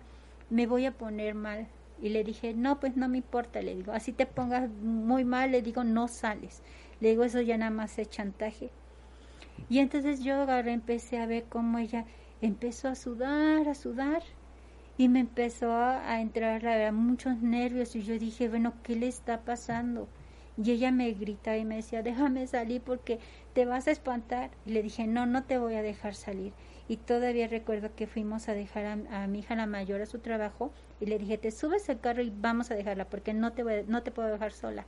me 0.50 0.66
voy 0.66 0.84
a 0.84 0.92
poner 0.92 1.34
mal. 1.34 1.68
Y 2.02 2.10
le 2.10 2.22
dije, 2.22 2.52
no, 2.52 2.78
pues 2.80 2.98
no 2.98 3.08
me 3.08 3.16
importa, 3.16 3.62
le 3.62 3.74
digo, 3.74 3.92
así 3.92 4.12
te 4.12 4.26
pongas 4.26 4.68
muy 4.68 5.24
mal, 5.24 5.52
le 5.52 5.62
digo, 5.62 5.84
no 5.84 6.06
sales. 6.06 6.60
Le 7.00 7.08
digo, 7.08 7.24
eso 7.24 7.40
ya 7.40 7.56
nada 7.56 7.70
más 7.70 7.98
es 7.98 8.10
chantaje. 8.10 8.68
Y 9.70 9.78
entonces 9.78 10.22
yo 10.22 10.42
agarré, 10.42 10.72
empecé 10.72 11.18
a 11.18 11.24
ver 11.24 11.44
cómo 11.48 11.78
ella 11.78 12.04
empezó 12.42 12.88
a 12.88 12.94
sudar, 12.94 13.66
a 13.66 13.74
sudar, 13.74 14.22
y 14.98 15.08
me 15.08 15.20
empezó 15.20 15.72
a, 15.72 16.12
a 16.12 16.20
entrar 16.20 16.66
a, 16.66 16.92
muchos 16.92 17.38
nervios, 17.38 17.96
y 17.96 18.02
yo 18.02 18.18
dije, 18.18 18.50
bueno, 18.50 18.74
¿qué 18.82 18.96
le 18.96 19.08
está 19.08 19.40
pasando? 19.46 20.08
Y 20.62 20.72
ella 20.72 20.90
me 20.90 21.10
gritaba 21.12 21.56
y 21.56 21.64
me 21.64 21.76
decía, 21.76 22.02
déjame 22.02 22.46
salir 22.48 22.80
porque 22.82 23.20
te 23.52 23.64
vas 23.64 23.86
a 23.86 23.92
espantar. 23.92 24.50
Y 24.66 24.72
le 24.72 24.82
dije, 24.82 25.06
no, 25.06 25.24
no 25.24 25.44
te 25.44 25.56
voy 25.58 25.74
a 25.76 25.82
dejar 25.82 26.14
salir. 26.14 26.52
Y 26.88 26.96
todavía 26.96 27.46
recuerdo 27.46 27.94
que 27.94 28.06
fuimos 28.06 28.48
a 28.48 28.54
dejar 28.54 28.84
a, 28.86 29.22
a 29.22 29.26
mi 29.28 29.40
hija 29.40 29.54
la 29.54 29.66
mayor 29.66 30.00
a 30.00 30.06
su 30.06 30.18
trabajo 30.18 30.72
y 31.00 31.06
le 31.06 31.18
dije, 31.18 31.38
te 31.38 31.50
subes 31.52 31.88
al 31.90 32.00
carro 32.00 32.22
y 32.22 32.32
vamos 32.34 32.70
a 32.70 32.74
dejarla 32.74 33.04
porque 33.04 33.34
no 33.34 33.52
te, 33.52 33.62
voy 33.62 33.74
a- 33.74 33.82
no 33.86 34.02
te 34.02 34.10
puedo 34.10 34.28
dejar 34.28 34.52
sola. 34.52 34.84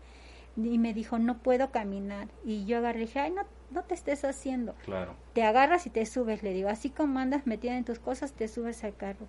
Y 0.57 0.79
me 0.79 0.93
dijo, 0.93 1.19
no 1.21 1.39
puedo 1.39 1.71
caminar. 1.71 2.27
Y 2.45 2.65
yo 2.65 2.79
agarré 2.79 3.03
y 3.03 3.07
dije, 3.07 3.21
ay, 3.21 3.31
no, 3.31 3.43
no 3.71 3.85
te 3.85 3.95
estés 3.95 4.25
haciendo. 4.25 4.75
Claro. 4.85 5.15
Te 5.35 5.45
agarras 5.45 5.87
y 5.87 5.91
te 5.91 6.05
subes, 6.07 6.43
le 6.43 6.53
digo, 6.53 6.69
así 6.69 6.91
como 6.91 7.21
andas 7.21 7.47
metida 7.47 7.77
en 7.77 7.85
tus 7.85 8.01
cosas, 8.01 8.33
te 8.33 8.49
subes 8.49 8.83
al 8.83 8.97
carro. 8.97 9.29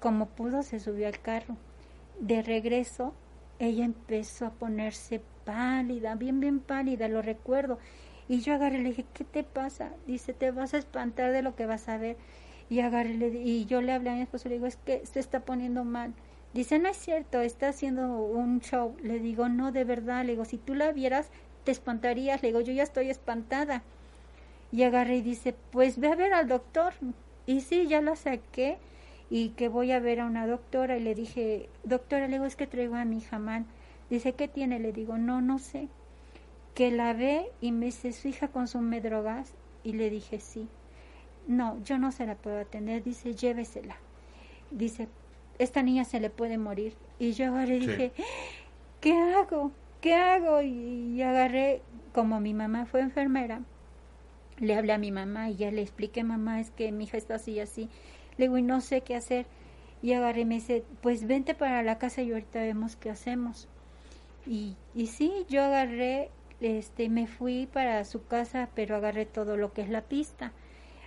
Como 0.00 0.26
pudo, 0.26 0.62
se 0.62 0.80
subió 0.80 1.06
al 1.06 1.18
carro. 1.20 1.56
De 2.20 2.42
regreso, 2.42 3.14
ella 3.58 3.84
empezó 3.84 4.46
a 4.46 4.50
ponerse 4.50 5.20
pálida, 5.44 6.14
bien, 6.14 6.40
bien 6.40 6.60
pálida, 6.60 7.08
lo 7.08 7.22
recuerdo. 7.22 7.78
Y 8.28 8.40
yo 8.40 8.54
agarré 8.54 8.78
y 8.78 8.82
le 8.82 8.88
dije, 8.90 9.06
¿qué 9.14 9.24
te 9.24 9.42
pasa? 9.42 9.90
Dice, 10.06 10.34
te 10.34 10.50
vas 10.50 10.74
a 10.74 10.78
espantar 10.78 11.32
de 11.32 11.42
lo 11.42 11.56
que 11.56 11.66
vas 11.66 11.88
a 11.88 11.96
ver. 11.96 12.16
Y 12.70 12.80
agarré 12.80 13.14
y 13.14 13.64
yo 13.64 13.80
le 13.80 13.92
hablé 13.92 14.10
a 14.10 14.14
mi 14.14 14.22
esposo, 14.22 14.48
le 14.48 14.56
digo, 14.56 14.66
es 14.66 14.76
que 14.76 15.04
se 15.06 15.20
está 15.20 15.40
poniendo 15.40 15.84
mal. 15.84 16.12
Dice, 16.52 16.78
no 16.78 16.88
es 16.88 16.96
cierto, 16.96 17.40
está 17.40 17.68
haciendo 17.68 18.20
un 18.20 18.60
show. 18.60 18.94
Le 19.02 19.18
digo, 19.20 19.48
no, 19.48 19.72
de 19.72 19.84
verdad, 19.84 20.24
le 20.24 20.32
digo, 20.32 20.44
si 20.44 20.58
tú 20.58 20.74
la 20.74 20.92
vieras, 20.92 21.30
te 21.64 21.72
espantarías. 21.72 22.42
Le 22.42 22.48
digo, 22.48 22.60
yo 22.60 22.72
ya 22.72 22.82
estoy 22.82 23.10
espantada. 23.10 23.82
Y 24.70 24.82
agarré 24.82 25.16
y 25.16 25.22
dice, 25.22 25.54
pues 25.70 25.98
ve 25.98 26.08
a 26.08 26.14
ver 26.14 26.34
al 26.34 26.48
doctor. 26.48 26.92
Y 27.46 27.62
sí, 27.62 27.86
ya 27.86 28.02
la 28.02 28.16
saqué 28.16 28.78
y 29.30 29.50
que 29.50 29.68
voy 29.68 29.92
a 29.92 30.00
ver 30.00 30.20
a 30.20 30.26
una 30.26 30.46
doctora. 30.46 30.96
Y 30.96 31.00
le 31.00 31.14
dije, 31.14 31.68
doctora, 31.84 32.26
le 32.26 32.34
digo, 32.34 32.44
es 32.44 32.56
que 32.56 32.66
traigo 32.66 32.94
a 32.96 33.04
mi 33.04 33.18
hija 33.18 33.38
mal. 33.38 33.64
Dice, 34.10 34.32
¿qué 34.32 34.48
tiene? 34.48 34.78
Le 34.78 34.92
digo, 34.92 35.18
no, 35.18 35.40
no 35.40 35.58
sé. 35.58 35.88
Que 36.74 36.90
la 36.90 37.12
ve 37.12 37.50
y 37.60 37.72
me 37.72 37.86
dice, 37.86 38.12
¿su 38.12 38.28
hija 38.28 38.48
consume 38.48 39.00
drogas? 39.00 39.54
Y 39.84 39.92
le 39.92 40.10
dije, 40.10 40.40
sí. 40.40 40.68
No, 41.46 41.82
yo 41.82 41.98
no 41.98 42.12
se 42.12 42.26
la 42.26 42.34
puedo 42.36 42.58
atender. 42.58 43.02
Dice, 43.02 43.34
llévesela. 43.34 43.96
Dice, 44.70 45.08
esta 45.58 45.82
niña 45.82 46.04
se 46.04 46.20
le 46.20 46.30
puede 46.30 46.58
morir. 46.58 46.94
Y 47.18 47.32
yo 47.32 47.52
Sí. 47.66 47.72
dije, 47.78 48.12
¿qué 49.00 49.12
hago? 49.12 49.72
¿Qué 50.00 50.14
hago? 50.14 50.62
Y, 50.62 51.14
y 51.16 51.22
agarré, 51.22 51.82
como 52.14 52.40
mi 52.40 52.54
mamá 52.54 52.86
fue 52.86 53.00
enfermera, 53.00 53.60
le 54.58 54.74
hablé 54.76 54.92
a 54.92 54.98
mi 54.98 55.10
mamá 55.10 55.50
y 55.50 55.56
ya 55.56 55.70
le 55.70 55.82
expliqué, 55.82 56.24
mamá, 56.24 56.60
es 56.60 56.70
que 56.70 56.92
mi 56.92 57.04
hija 57.04 57.16
está 57.16 57.36
así 57.36 57.52
y 57.52 57.60
así. 57.60 57.88
Le 58.38 58.44
digo, 58.44 58.56
y 58.56 58.62
no 58.62 58.80
sé 58.80 59.02
qué 59.02 59.16
hacer. 59.16 59.46
Y 60.00 60.12
agarré 60.12 60.42
y 60.42 60.44
me 60.44 60.54
dice, 60.56 60.84
pues 61.02 61.26
vente 61.26 61.54
para 61.54 61.82
la 61.82 61.98
casa 61.98 62.22
y 62.22 62.30
ahorita 62.30 62.60
vemos 62.60 62.96
qué 62.96 63.10
hacemos. 63.10 63.68
Y, 64.46 64.76
y 64.94 65.08
sí, 65.08 65.32
yo 65.48 65.62
agarré, 65.62 66.30
este, 66.60 67.08
me 67.08 67.26
fui 67.26 67.66
para 67.66 68.04
su 68.04 68.24
casa, 68.26 68.68
pero 68.74 68.96
agarré 68.96 69.26
todo 69.26 69.56
lo 69.56 69.72
que 69.72 69.82
es 69.82 69.88
la 69.88 70.02
pista. 70.02 70.52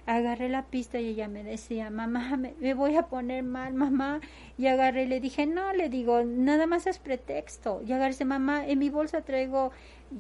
Agarré 0.05 0.49
la 0.49 0.65
pista 0.65 0.99
y 0.99 1.07
ella 1.07 1.27
me 1.27 1.43
decía, 1.43 1.89
mamá, 1.89 2.35
me, 2.35 2.53
me 2.59 2.73
voy 2.73 2.97
a 2.97 3.03
poner 3.03 3.43
mal, 3.43 3.73
mamá. 3.73 4.19
Y 4.57 4.67
agarré 4.67 5.03
y 5.03 5.07
le 5.07 5.21
dije, 5.21 5.45
no, 5.45 5.73
le 5.73 5.89
digo, 5.89 6.23
nada 6.25 6.67
más 6.67 6.85
es 6.85 6.99
pretexto. 6.99 7.81
Y 7.87 7.93
agarré 7.93 8.25
mamá, 8.25 8.67
en 8.67 8.79
mi 8.79 8.89
bolsa 8.89 9.21
traigo, 9.21 9.71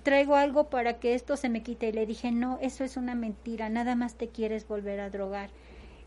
traigo 0.03 0.35
algo 0.35 0.69
para 0.69 0.99
que 0.99 1.13
esto 1.13 1.35
se 1.35 1.49
me 1.49 1.61
quite. 1.61 1.89
Y 1.89 1.91
le 1.91 2.05
dije, 2.05 2.31
no, 2.31 2.57
eso 2.61 2.85
es 2.85 2.95
una 2.95 3.15
mentira, 3.15 3.69
nada 3.69 3.95
más 3.95 4.15
te 4.15 4.29
quieres 4.29 4.67
volver 4.67 5.01
a 5.01 5.09
drogar. 5.09 5.49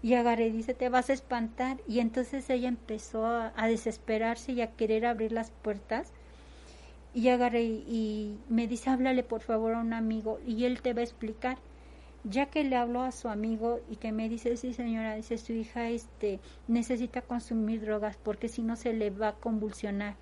Y 0.05 0.13
agarré 0.13 0.49
y 0.49 0.53
dice, 0.53 0.75
te 0.75 0.91
vas 0.91 1.09
a 1.09 1.15
espantar. 1.15 1.79
Y 1.89 2.01
entonces 2.01 2.51
ella 2.51 2.69
empezó 2.69 3.25
a, 3.25 3.67
desesperarse 3.67 4.53
y 4.53 4.61
a 4.61 4.71
querer 4.71 5.07
abrir 5.07 5.33
las 5.33 5.51
puertas. 5.51 6.13
Y 7.15 7.29
agarré 7.31 7.63
y, 7.63 8.37
me 8.51 8.69
dice, 8.69 8.91
háblale 8.91 9.23
por 9.23 9.41
favor 9.41 9.73
a 9.73 9.81
un 9.81 9.95
amigo 9.95 10.41
y 10.47 10.67
él 10.67 10.83
te 10.83 10.93
va 10.93 11.01
a 11.01 11.05
explicar. 11.05 11.57
Ya 12.23 12.51
que 12.51 12.65
le 12.65 12.77
habló 12.77 13.01
a 13.01 13.13
su 13.13 13.29
amigo 13.29 13.81
y 13.91 13.97
que 13.97 14.13
me 14.13 14.29
dice, 14.29 14.59
sí 14.59 14.75
señora, 14.75 15.15
dice 15.15 15.39
su 15.39 15.55
hija 15.55 15.89
este 15.89 16.39
necesita 16.69 17.23
consumir 17.23 17.81
drogas 17.81 18.19
porque 18.23 18.49
si 18.49 18.61
no 18.63 18.77
se 18.77 18.93
le 18.93 19.09
va 19.09 19.29
a 19.29 19.35
convulsionar 19.37 20.17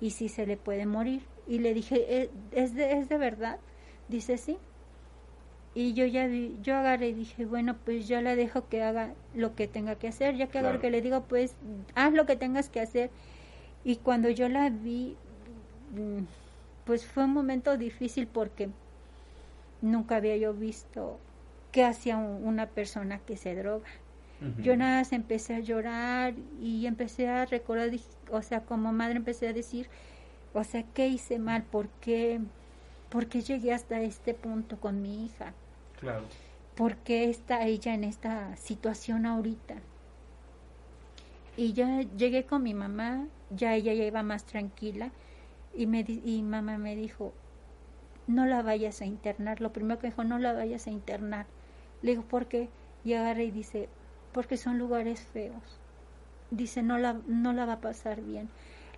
y 0.00 0.10
si 0.10 0.28
se 0.28 0.46
le 0.46 0.56
puede 0.56 0.84
morir. 0.84 1.22
Y 1.46 1.60
le 1.60 1.74
dije, 1.74 2.22
"¿Eh, 2.22 2.30
¿es 2.50 2.74
de, 2.74 2.98
es 2.98 3.08
de 3.08 3.18
verdad? 3.18 3.60
Dice, 4.08 4.36
sí. 4.36 4.58
Y 5.74 5.92
yo 5.94 6.06
ya 6.06 6.26
vi, 6.26 6.56
yo 6.62 6.76
agarré 6.76 7.08
y 7.10 7.12
dije, 7.14 7.44
bueno, 7.44 7.76
pues 7.84 8.08
yo 8.08 8.20
la 8.20 8.34
dejo 8.34 8.68
que 8.68 8.82
haga 8.82 9.14
lo 9.34 9.54
que 9.54 9.68
tenga 9.68 9.94
que 9.96 10.08
hacer. 10.08 10.36
Ya 10.36 10.46
que 10.46 10.58
Claro. 10.60 10.80
que 10.80 10.90
le 10.90 11.02
digo, 11.02 11.22
pues 11.28 11.54
haz 11.94 12.12
lo 12.12 12.26
que 12.26 12.36
tengas 12.36 12.68
que 12.68 12.80
hacer. 12.80 13.10
Y 13.84 13.96
cuando 13.96 14.28
yo 14.30 14.48
la 14.48 14.70
vi, 14.70 15.16
mm, 15.94 16.24
pues 16.84 17.06
fue 17.06 17.24
un 17.24 17.32
momento 17.32 17.76
difícil 17.76 18.26
porque 18.26 18.70
nunca 19.82 20.16
había 20.16 20.36
yo 20.36 20.52
visto 20.54 21.18
qué 21.72 21.84
hacía 21.84 22.16
un- 22.16 22.44
una 22.46 22.66
persona 22.66 23.18
que 23.20 23.36
se 23.36 23.54
droga. 23.54 23.86
Yo 24.62 24.76
nada 24.76 24.98
más 25.00 25.12
empecé 25.12 25.56
a 25.56 25.58
llorar 25.60 26.32
y 26.62 26.86
empecé 26.86 27.28
a 27.28 27.44
recordar, 27.44 27.90
dije, 27.90 28.06
o 28.30 28.40
sea, 28.40 28.60
como 28.64 28.92
madre 28.92 29.16
empecé 29.16 29.48
a 29.48 29.52
decir, 29.52 29.88
o 30.54 30.62
sea, 30.62 30.84
¿qué 30.94 31.08
hice 31.08 31.40
mal? 31.40 31.64
¿Por 31.64 31.88
qué, 32.00 32.40
por 33.10 33.26
qué 33.26 33.42
llegué 33.42 33.72
hasta 33.72 34.00
este 34.00 34.34
punto 34.34 34.78
con 34.78 35.02
mi 35.02 35.24
hija? 35.24 35.52
Claro. 36.00 36.24
¿Por 36.74 36.96
qué 36.96 37.28
está 37.28 37.66
ella 37.66 37.94
en 37.94 38.04
esta 38.04 38.56
situación 38.56 39.26
ahorita? 39.26 39.76
Y 41.56 41.72
ya 41.72 42.02
llegué 42.02 42.44
con 42.44 42.62
mi 42.62 42.74
mamá, 42.74 43.26
ya 43.50 43.74
ella 43.74 43.92
ya 43.92 44.04
iba 44.04 44.22
más 44.22 44.44
tranquila 44.44 45.10
y, 45.74 45.86
me, 45.86 46.04
y 46.06 46.42
mamá 46.42 46.78
me 46.78 46.94
dijo, 46.94 47.32
no 48.28 48.46
la 48.46 48.62
vayas 48.62 49.00
a 49.00 49.06
internar. 49.06 49.60
Lo 49.60 49.72
primero 49.72 49.98
que 49.98 50.08
dijo, 50.08 50.22
no 50.22 50.38
la 50.38 50.52
vayas 50.52 50.86
a 50.86 50.90
internar. 50.90 51.46
Le 52.02 52.12
digo, 52.12 52.22
¿por 52.22 52.46
qué? 52.46 52.68
Y 53.04 53.14
agarra 53.14 53.42
y 53.42 53.50
dice, 53.50 53.88
porque 54.32 54.56
son 54.56 54.78
lugares 54.78 55.20
feos. 55.20 55.80
Dice, 56.50 56.82
no 56.82 56.98
la, 56.98 57.16
no 57.26 57.52
la 57.52 57.66
va 57.66 57.74
a 57.74 57.80
pasar 57.80 58.20
bien. 58.20 58.48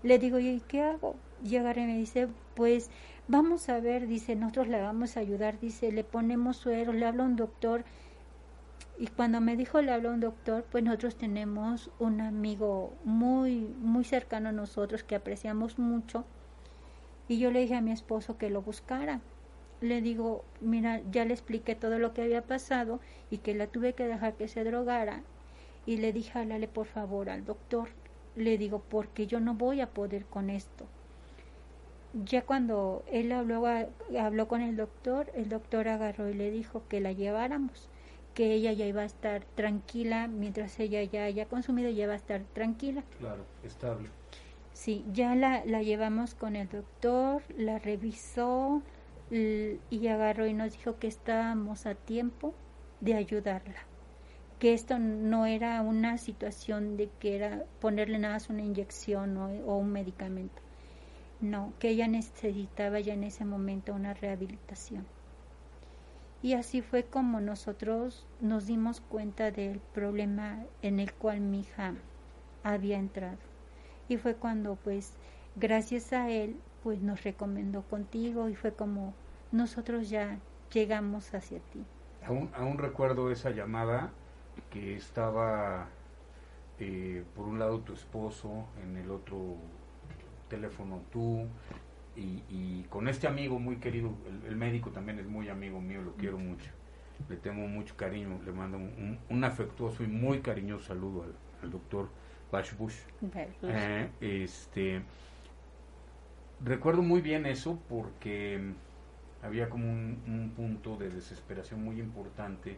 Le 0.02 0.18
digo, 0.18 0.38
¿y 0.38 0.60
qué 0.68 0.82
hago? 0.82 1.16
Y 1.44 1.56
agarra 1.56 1.82
y 1.82 1.86
me 1.86 1.96
dice, 1.96 2.28
pues 2.54 2.90
vamos 3.30 3.68
a 3.68 3.78
ver, 3.78 4.08
dice, 4.08 4.34
nosotros 4.34 4.66
le 4.66 4.82
vamos 4.82 5.16
a 5.16 5.20
ayudar, 5.20 5.60
dice, 5.60 5.92
le 5.92 6.02
ponemos 6.02 6.56
suero, 6.56 6.92
le 6.92 7.06
habla 7.06 7.22
un 7.22 7.36
doctor. 7.36 7.84
Y 8.98 9.06
cuando 9.06 9.40
me 9.40 9.56
dijo 9.56 9.80
le 9.80 9.92
habla 9.92 10.10
un 10.10 10.20
doctor, 10.20 10.64
pues 10.70 10.82
nosotros 10.82 11.14
tenemos 11.16 11.90
un 12.00 12.20
amigo 12.20 12.92
muy, 13.04 13.72
muy 13.78 14.04
cercano 14.04 14.48
a 14.48 14.52
nosotros 14.52 15.04
que 15.04 15.14
apreciamos 15.14 15.78
mucho. 15.78 16.24
Y 17.28 17.38
yo 17.38 17.52
le 17.52 17.60
dije 17.60 17.76
a 17.76 17.80
mi 17.80 17.92
esposo 17.92 18.36
que 18.36 18.50
lo 18.50 18.62
buscara. 18.62 19.20
Le 19.80 20.02
digo, 20.02 20.44
mira, 20.60 21.00
ya 21.12 21.24
le 21.24 21.32
expliqué 21.32 21.76
todo 21.76 22.00
lo 22.00 22.12
que 22.12 22.22
había 22.22 22.42
pasado 22.42 22.98
y 23.30 23.38
que 23.38 23.54
la 23.54 23.68
tuve 23.68 23.94
que 23.94 24.08
dejar 24.08 24.34
que 24.34 24.48
se 24.48 24.64
drogara 24.64 25.22
y 25.86 25.98
le 25.98 26.12
dije, 26.12 26.36
háblale 26.36 26.66
por 26.66 26.86
favor 26.86 27.30
al 27.30 27.44
doctor. 27.44 27.90
Le 28.34 28.58
digo, 28.58 28.82
porque 28.90 29.28
yo 29.28 29.38
no 29.38 29.54
voy 29.54 29.80
a 29.80 29.90
poder 29.90 30.26
con 30.26 30.50
esto. 30.50 30.86
Ya 32.12 32.42
cuando 32.42 33.04
él 33.10 33.30
habló, 33.32 33.64
habló 34.18 34.48
con 34.48 34.60
el 34.62 34.76
doctor, 34.76 35.30
el 35.34 35.48
doctor 35.48 35.88
agarró 35.88 36.28
y 36.28 36.34
le 36.34 36.50
dijo 36.50 36.82
que 36.88 37.00
la 37.00 37.12
lleváramos, 37.12 37.88
que 38.34 38.52
ella 38.52 38.72
ya 38.72 38.86
iba 38.86 39.02
a 39.02 39.04
estar 39.04 39.44
tranquila 39.54 40.26
mientras 40.26 40.80
ella 40.80 41.02
ya 41.04 41.24
haya 41.24 41.46
consumido, 41.46 41.88
ya 41.90 42.04
iba 42.04 42.12
a 42.12 42.16
estar 42.16 42.42
tranquila. 42.52 43.04
Claro, 43.18 43.44
estable. 43.62 44.08
Sí, 44.72 45.04
ya 45.12 45.34
la, 45.34 45.64
la 45.64 45.82
llevamos 45.82 46.34
con 46.34 46.56
el 46.56 46.68
doctor, 46.68 47.42
la 47.56 47.78
revisó 47.78 48.82
y 49.30 50.06
agarró 50.08 50.46
y 50.46 50.54
nos 50.54 50.72
dijo 50.72 50.98
que 50.98 51.06
estábamos 51.06 51.86
a 51.86 51.94
tiempo 51.94 52.52
de 53.00 53.14
ayudarla 53.14 53.86
que 54.60 54.74
esto 54.74 54.98
no 54.98 55.46
era 55.46 55.80
una 55.80 56.18
situación 56.18 56.98
de 56.98 57.08
que 57.18 57.34
era 57.34 57.64
ponerle 57.80 58.18
nada 58.18 58.34
más 58.34 58.50
una 58.50 58.62
inyección 58.62 59.36
o, 59.38 59.76
un 59.76 59.90
medicamento. 59.90 60.60
No, 61.40 61.72
que 61.78 61.88
ella 61.88 62.06
necesitaba 62.06 63.00
ya 63.00 63.14
en 63.14 63.24
ese 63.24 63.44
momento 63.44 63.94
una 63.94 64.12
rehabilitación. 64.12 65.06
Y 66.42 66.54
así 66.54 66.82
fue 66.82 67.04
como 67.04 67.40
nosotros 67.40 68.26
nos 68.40 68.66
dimos 68.66 69.00
cuenta 69.00 69.50
del 69.50 69.78
problema 69.94 70.64
en 70.82 71.00
el 71.00 71.12
cual 71.12 71.40
mi 71.40 71.60
hija 71.60 71.94
había 72.62 72.98
entrado. 72.98 73.38
Y 74.08 74.16
fue 74.16 74.34
cuando 74.34 74.76
pues 74.76 75.14
gracias 75.56 76.12
a 76.12 76.30
él 76.30 76.56
pues 76.82 77.00
nos 77.00 77.24
recomendó 77.24 77.82
contigo 77.82 78.48
y 78.48 78.54
fue 78.54 78.72
como 78.72 79.12
nosotros 79.52 80.08
ya 80.08 80.38
llegamos 80.72 81.34
hacia 81.34 81.58
ti. 81.58 81.84
Aún, 82.26 82.78
recuerdo 82.78 83.30
esa 83.30 83.50
llamada 83.50 84.10
que 84.70 84.94
estaba 84.94 85.88
eh, 86.78 87.24
por 87.34 87.46
un 87.48 87.58
lado 87.58 87.80
tu 87.80 87.92
esposo, 87.92 88.66
en 88.82 88.96
el 88.96 89.10
otro 89.10 89.56
teléfono 90.50 91.00
tú, 91.10 91.46
y, 92.16 92.82
con 92.90 93.08
este 93.08 93.26
amigo 93.26 93.58
muy 93.58 93.76
querido, 93.76 94.10
el, 94.46 94.56
médico 94.56 94.90
también 94.90 95.18
es 95.18 95.26
muy 95.26 95.48
amigo 95.48 95.80
mío, 95.80 96.02
lo 96.02 96.12
quiero 96.16 96.36
mucho, 96.36 96.70
le 97.30 97.36
tengo 97.36 97.66
mucho 97.66 97.96
cariño, 97.96 98.38
le 98.44 98.52
mando 98.52 98.76
un, 98.76 99.44
afectuoso 99.44 100.04
y 100.04 100.06
muy 100.06 100.40
cariñoso 100.40 100.88
saludo 100.88 101.24
al, 101.62 101.70
doctor 101.70 102.10
Bashbush. 102.52 102.96
Eh, 103.62 104.10
este, 104.20 105.00
recuerdo 106.62 107.00
muy 107.00 107.22
bien 107.22 107.46
eso 107.46 107.78
porque 107.88 108.60
había 109.42 109.70
como 109.70 109.86
un 109.86 110.52
punto 110.54 110.96
de 110.98 111.08
desesperación 111.08 111.82
muy 111.82 112.00
importante 112.00 112.76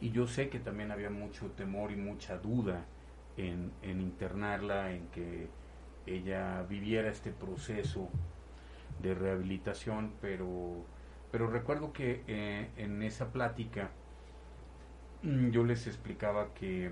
y 0.00 0.10
yo 0.10 0.26
sé 0.26 0.48
que 0.48 0.58
también 0.58 0.90
había 0.90 1.10
mucho 1.10 1.46
temor 1.52 1.90
y 1.90 1.96
mucha 1.96 2.38
duda 2.38 2.84
en, 3.36 3.72
internarla, 3.82 4.92
en 4.92 5.06
que 5.08 5.48
ella 6.16 6.62
viviera 6.68 7.10
este 7.10 7.30
proceso 7.32 8.08
de 9.02 9.14
rehabilitación, 9.14 10.12
pero, 10.20 10.84
pero 11.30 11.48
recuerdo 11.48 11.92
que 11.92 12.24
eh, 12.26 12.70
en 12.76 13.02
esa 13.02 13.32
plática 13.32 13.90
mm, 15.22 15.50
yo 15.50 15.64
les 15.64 15.86
explicaba 15.86 16.52
que, 16.54 16.90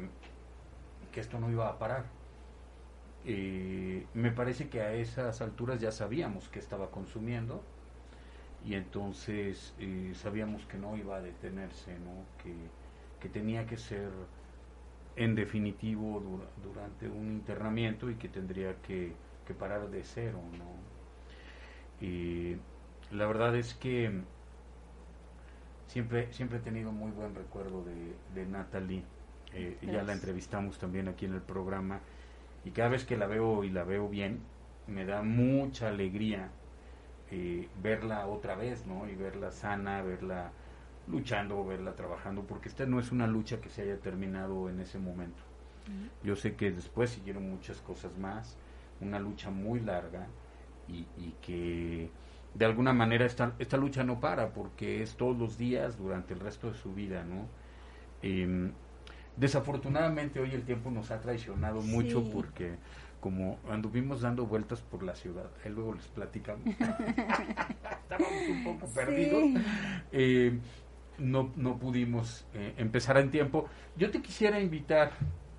que 1.12 1.20
esto 1.20 1.38
no 1.40 1.50
iba 1.50 1.68
a 1.68 1.78
parar. 1.78 2.04
Eh, 3.24 4.06
me 4.14 4.30
parece 4.30 4.68
que 4.68 4.80
a 4.82 4.94
esas 4.94 5.40
alturas 5.42 5.80
ya 5.80 5.90
sabíamos 5.90 6.48
que 6.48 6.60
estaba 6.60 6.90
consumiendo 6.90 7.62
y 8.64 8.74
entonces 8.74 9.74
eh, 9.78 10.12
sabíamos 10.14 10.64
que 10.66 10.78
no 10.78 10.96
iba 10.96 11.16
a 11.16 11.20
detenerse, 11.20 11.98
¿no? 11.98 12.24
que 12.42 12.52
que 13.20 13.28
tenía 13.28 13.66
que 13.66 13.76
ser 13.76 14.10
en 15.16 15.34
definitivo 15.34 16.22
durante 16.62 17.08
un 17.08 17.32
internamiento 17.32 18.10
y 18.10 18.16
que 18.16 18.28
tendría 18.28 18.74
que, 18.82 19.12
parar 19.58 19.88
de 19.90 20.02
cero, 20.02 20.40
¿no? 20.58 22.06
Y 22.06 22.56
la 23.10 23.26
verdad 23.26 23.56
es 23.56 23.74
que 23.74 24.10
siempre, 25.86 26.32
siempre 26.32 26.58
he 26.58 26.60
tenido 26.60 26.92
muy 26.92 27.10
buen 27.12 27.34
recuerdo 27.34 27.84
de, 27.84 28.14
de 28.34 28.46
Natalie. 28.46 29.02
Eh, 29.54 29.78
ya 29.82 30.02
la 30.02 30.12
entrevistamos 30.12 30.78
también 30.78 31.08
aquí 31.08 31.24
en 31.24 31.32
el 31.32 31.40
programa 31.40 32.00
y 32.64 32.72
cada 32.72 32.88
vez 32.88 33.04
que 33.04 33.16
la 33.16 33.26
veo 33.26 33.62
y 33.64 33.70
la 33.70 33.84
veo 33.84 34.08
bien, 34.08 34.40
me 34.88 35.04
da 35.06 35.22
mucha 35.22 35.88
alegría 35.88 36.50
eh, 37.30 37.68
verla 37.82 38.26
otra 38.26 38.56
vez, 38.56 38.86
¿no? 38.86 39.08
Y 39.08 39.14
verla 39.14 39.50
sana, 39.50 40.02
verla 40.02 40.50
luchando, 41.08 41.64
verla 41.64 41.94
trabajando, 41.94 42.42
porque 42.42 42.68
esta 42.68 42.86
no 42.86 42.98
es 43.00 43.12
una 43.12 43.26
lucha 43.26 43.60
que 43.60 43.68
se 43.68 43.82
haya 43.82 43.98
terminado 43.98 44.68
en 44.68 44.80
ese 44.80 44.98
momento. 44.98 45.42
Yo 46.24 46.34
sé 46.34 46.56
que 46.56 46.72
después 46.72 47.10
siguieron 47.10 47.48
muchas 47.48 47.80
cosas 47.80 48.18
más, 48.18 48.56
una 49.00 49.20
lucha 49.20 49.50
muy 49.50 49.78
larga 49.78 50.26
y, 50.88 51.04
que 51.42 52.10
de 52.54 52.64
alguna 52.64 52.92
manera 52.92 53.24
esta, 53.24 53.52
esta 53.60 53.76
lucha 53.76 54.02
no 54.02 54.18
para 54.18 54.52
porque 54.52 55.02
es 55.02 55.16
todos 55.16 55.38
los 55.38 55.58
días 55.58 55.96
durante 55.96 56.34
el 56.34 56.40
resto 56.40 56.70
de 56.72 56.76
su 56.76 56.92
vida, 56.92 57.24
¿no? 57.24 57.46
Em, 58.22 58.72
desafortunadamente 59.36 60.40
hoy 60.40 60.50
el 60.52 60.64
tiempo 60.64 60.90
nos 60.90 61.10
ha 61.12 61.20
traicionado 61.20 61.82
mucho 61.82 62.24
porque 62.32 62.76
como 63.20 63.58
anduvimos 63.68 64.22
dando 64.22 64.46
vueltas 64.46 64.80
por 64.82 65.02
la 65.02 65.14
ciudad, 65.14 65.50
ahí 65.64 65.70
luego 65.70 65.94
les 65.94 66.06
platicamos, 66.08 66.66
estábamos 68.02 68.48
un 68.48 68.64
poco 68.64 68.86
perdidos. 68.88 69.62
Eh, 70.12 70.58
no, 71.18 71.52
no 71.56 71.78
pudimos 71.78 72.46
eh, 72.54 72.74
empezar 72.76 73.18
en 73.18 73.30
tiempo. 73.30 73.68
Yo 73.96 74.10
te 74.10 74.22
quisiera 74.22 74.60
invitar, 74.60 75.12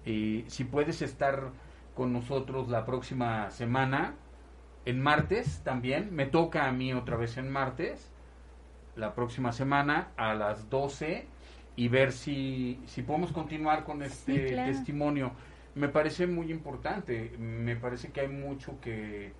eh, 0.06 0.44
si 0.48 0.64
puedes 0.64 1.02
estar 1.02 1.52
con 1.96 2.14
nosotros 2.14 2.70
la 2.70 2.86
próxima 2.86 3.50
semana, 3.50 4.16
en 4.86 5.02
martes 5.02 5.62
también, 5.64 6.16
me 6.16 6.26
toca 6.26 6.68
a 6.68 6.72
mí 6.72 6.94
otra 6.94 7.18
vez 7.18 7.38
en 7.38 7.50
martes, 7.50 8.12
la 8.96 9.14
próxima 9.14 9.52
semana 9.52 10.12
a 10.16 10.34
las 10.34 10.70
12 10.70 11.28
y 11.76 11.88
ver 11.90 12.12
si, 12.12 12.80
si 12.86 13.02
podemos 13.02 13.32
continuar 13.32 13.84
con 13.84 14.02
este 14.02 14.56
testimonio. 14.56 15.32
Me 15.76 15.90
parece 15.90 16.26
muy 16.26 16.52
importante, 16.52 17.36
me 17.38 17.76
parece 17.76 18.12
que 18.12 18.22
hay 18.22 18.30
mucho 18.30 18.80
que, 18.82 19.34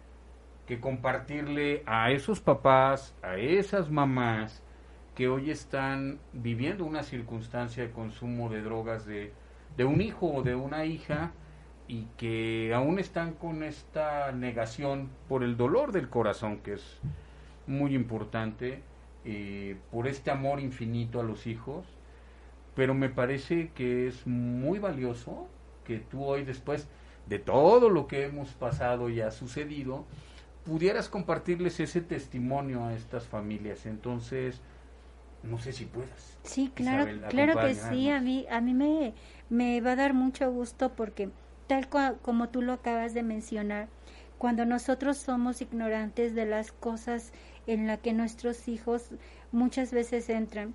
que 0.68 0.80
compartirle 0.80 1.82
a 1.86 2.12
esos 2.12 2.42
papás, 2.42 3.16
a 3.24 3.38
esas 3.38 3.90
mamás, 3.90 4.62
que 5.18 5.28
hoy 5.28 5.50
están 5.50 6.20
viviendo 6.32 6.86
una 6.86 7.02
circunstancia 7.02 7.82
de 7.82 7.90
consumo 7.90 8.50
de 8.50 8.62
drogas 8.62 9.08
de, 9.08 9.34
de 9.76 9.84
un 9.84 10.00
hijo 10.00 10.28
o 10.28 10.44
de 10.44 10.54
una 10.54 10.86
hija 10.86 11.32
y 11.88 12.06
que 12.18 12.72
aún 12.76 13.00
están 13.00 13.34
con 13.34 13.64
esta 13.64 14.32
negación 14.32 15.10
por 15.28 15.44
el 15.44 15.58
dolor 15.58 15.92
del 15.92 16.08
corazón, 16.08 16.60
que 16.60 16.74
es 16.74 17.00
muy 17.66 17.96
importante, 17.96 18.84
eh, 19.26 19.78
por 19.90 20.08
este 20.08 20.30
amor 20.30 20.60
infinito 20.60 21.20
a 21.20 21.24
los 21.24 21.48
hijos, 21.48 21.88
pero 22.76 22.94
me 22.94 23.10
parece 23.10 23.72
que 23.74 24.08
es 24.08 24.28
muy 24.28 24.78
valioso 24.78 25.48
que 25.84 25.98
tú 25.98 26.26
hoy, 26.26 26.44
después 26.44 26.88
de 27.26 27.40
todo 27.40 27.90
lo 27.90 28.06
que 28.06 28.26
hemos 28.26 28.50
pasado 28.50 29.10
y 29.10 29.22
ha 29.22 29.32
sucedido, 29.32 30.06
pudieras 30.64 31.10
compartirles 31.10 31.80
ese 31.80 32.02
testimonio 32.02 32.86
a 32.86 32.94
estas 32.94 33.26
familias. 33.26 33.88
Entonces, 33.88 34.62
no 35.50 35.60
sé 35.60 35.74
si 35.74 35.86
puedas. 35.86 36.38
Sí, 36.44 36.72
claro, 36.74 37.10
claro 37.30 37.60
que 37.60 37.76
sí, 37.76 38.10
a 38.10 38.22
mí, 38.22 38.46
a 38.50 38.62
mí 38.62 38.74
me, 38.74 39.14
me 39.50 39.82
va 39.82 39.92
a 39.92 39.96
dar 39.96 40.14
mucho 40.14 40.52
gusto 40.52 40.94
porque 40.94 41.30
tal 41.68 41.88
como 42.22 42.50
tú 42.50 42.62
lo 42.62 42.74
acabas 42.74 43.14
de 43.14 43.24
mencionar, 43.24 43.88
cuando 44.38 44.66
nosotros 44.66 45.18
somos 45.18 45.62
ignorantes 45.62 46.36
de 46.36 46.46
las 46.46 46.72
cosas 46.72 47.32
en 47.66 47.88
las 47.88 48.00
que 48.00 48.14
nuestros 48.14 48.68
hijos 48.68 49.10
muchas 49.52 49.92
veces 49.92 50.30
entran, 50.30 50.74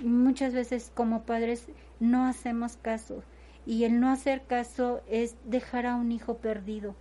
muchas 0.00 0.52
veces 0.52 0.90
como 0.94 1.22
padres 1.22 1.66
no 2.00 2.24
hacemos 2.24 2.76
caso 2.76 3.22
y 3.66 3.84
el 3.84 4.00
no 4.00 4.10
hacer 4.10 4.42
caso 4.46 5.02
es 5.08 5.36
dejar 5.44 5.86
a 5.86 5.96
un 5.96 6.12
hijo 6.12 6.38
perdido. 6.38 6.94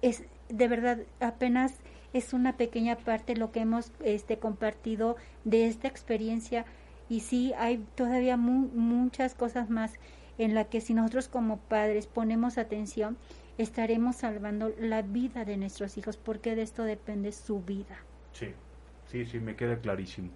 Es 0.00 0.24
de 0.48 0.68
verdad 0.68 0.98
apenas 1.20 1.74
es 2.12 2.32
una 2.32 2.56
pequeña 2.56 2.96
parte 2.96 3.36
lo 3.36 3.52
que 3.52 3.60
hemos 3.60 3.92
este, 4.04 4.38
compartido 4.38 5.16
de 5.44 5.66
esta 5.66 5.88
experiencia 5.88 6.64
y 7.08 7.20
sí 7.20 7.52
hay 7.58 7.84
todavía 7.94 8.36
muchas 8.36 9.34
cosas 9.34 9.70
más 9.70 9.98
en 10.38 10.54
la 10.54 10.64
que 10.64 10.80
si 10.80 10.94
nosotros 10.94 11.28
como 11.28 11.58
padres 11.58 12.06
ponemos 12.06 12.58
atención 12.58 13.16
estaremos 13.58 14.16
salvando 14.16 14.72
la 14.78 15.02
vida 15.02 15.44
de 15.44 15.56
nuestros 15.56 15.98
hijos 15.98 16.16
porque 16.16 16.54
de 16.54 16.62
esto 16.62 16.84
depende 16.84 17.32
su 17.32 17.60
vida. 17.60 17.98
Sí, 18.32 18.48
sí, 19.10 19.26
sí, 19.26 19.40
me 19.40 19.56
queda 19.56 19.78
clarísimo. 19.78 20.30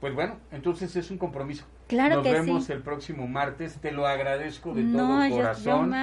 Pues 0.00 0.14
bueno, 0.14 0.38
entonces 0.50 0.96
es 0.96 1.10
un 1.10 1.18
compromiso. 1.18 1.66
Claro 1.86 2.16
Nos 2.16 2.24
vemos 2.24 2.70
el 2.70 2.80
próximo 2.80 3.28
martes. 3.28 3.76
Te 3.80 3.92
lo 3.92 4.06
agradezco 4.06 4.72
de 4.72 4.84
todo 4.84 5.28
corazón. 5.28 5.94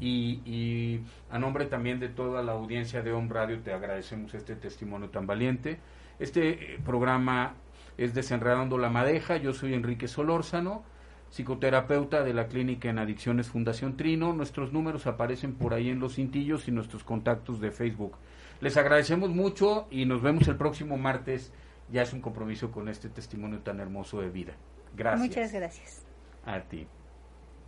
Y, 0.00 0.40
y, 0.46 1.02
a 1.30 1.38
nombre 1.38 1.66
también 1.66 2.00
de 2.00 2.08
toda 2.08 2.42
la 2.42 2.52
audiencia 2.52 3.02
de 3.02 3.12
Home 3.12 3.28
Radio 3.30 3.60
te 3.60 3.72
agradecemos 3.72 4.32
este 4.32 4.56
testimonio 4.56 5.10
tan 5.10 5.26
valiente. 5.26 5.78
Este 6.18 6.74
eh, 6.74 6.78
programa 6.84 7.54
es 7.98 8.14
Desenredando 8.14 8.78
la 8.78 8.88
Madeja. 8.88 9.36
Yo 9.36 9.52
soy 9.52 9.74
Enrique 9.74 10.08
Solórzano. 10.08 10.82
psicoterapeuta 11.30 12.22
de 12.22 12.32
la 12.32 12.46
clínica 12.46 12.88
en 12.88 12.98
adicciones 12.98 13.48
Fundación 13.48 13.98
Trino. 13.98 14.32
Nuestros 14.32 14.72
números 14.72 15.06
aparecen 15.06 15.52
por 15.54 15.74
ahí 15.74 15.90
en 15.90 16.00
los 16.00 16.14
cintillos 16.14 16.66
y 16.68 16.70
nuestros 16.70 17.04
contactos 17.04 17.60
de 17.60 17.72
Facebook. 17.72 18.16
Les 18.62 18.78
agradecemos 18.78 19.30
mucho 19.30 19.86
y 19.90 20.06
nos 20.06 20.22
vemos 20.22 20.48
el 20.48 20.56
próximo 20.56 20.96
martes. 20.96 21.52
Ya 21.90 22.02
es 22.02 22.12
un 22.12 22.20
compromiso 22.20 22.70
con 22.70 22.88
este 22.88 23.08
testimonio 23.08 23.60
tan 23.60 23.80
hermoso 23.80 24.20
de 24.20 24.30
vida. 24.30 24.54
Gracias. 24.96 25.28
Muchas 25.28 25.52
gracias. 25.52 26.02
A 26.44 26.60
ti. 26.60 26.86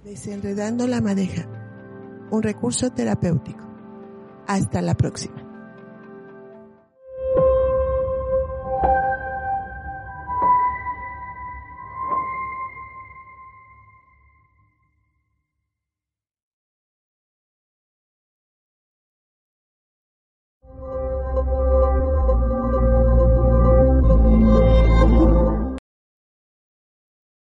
Desenredando 0.04 0.86
la 0.86 1.00
madeja, 1.00 1.46
un 2.30 2.42
recurso 2.42 2.90
terapéutico. 2.90 3.64
Hasta 4.46 4.80
la 4.80 4.94
próxima. 4.94 5.45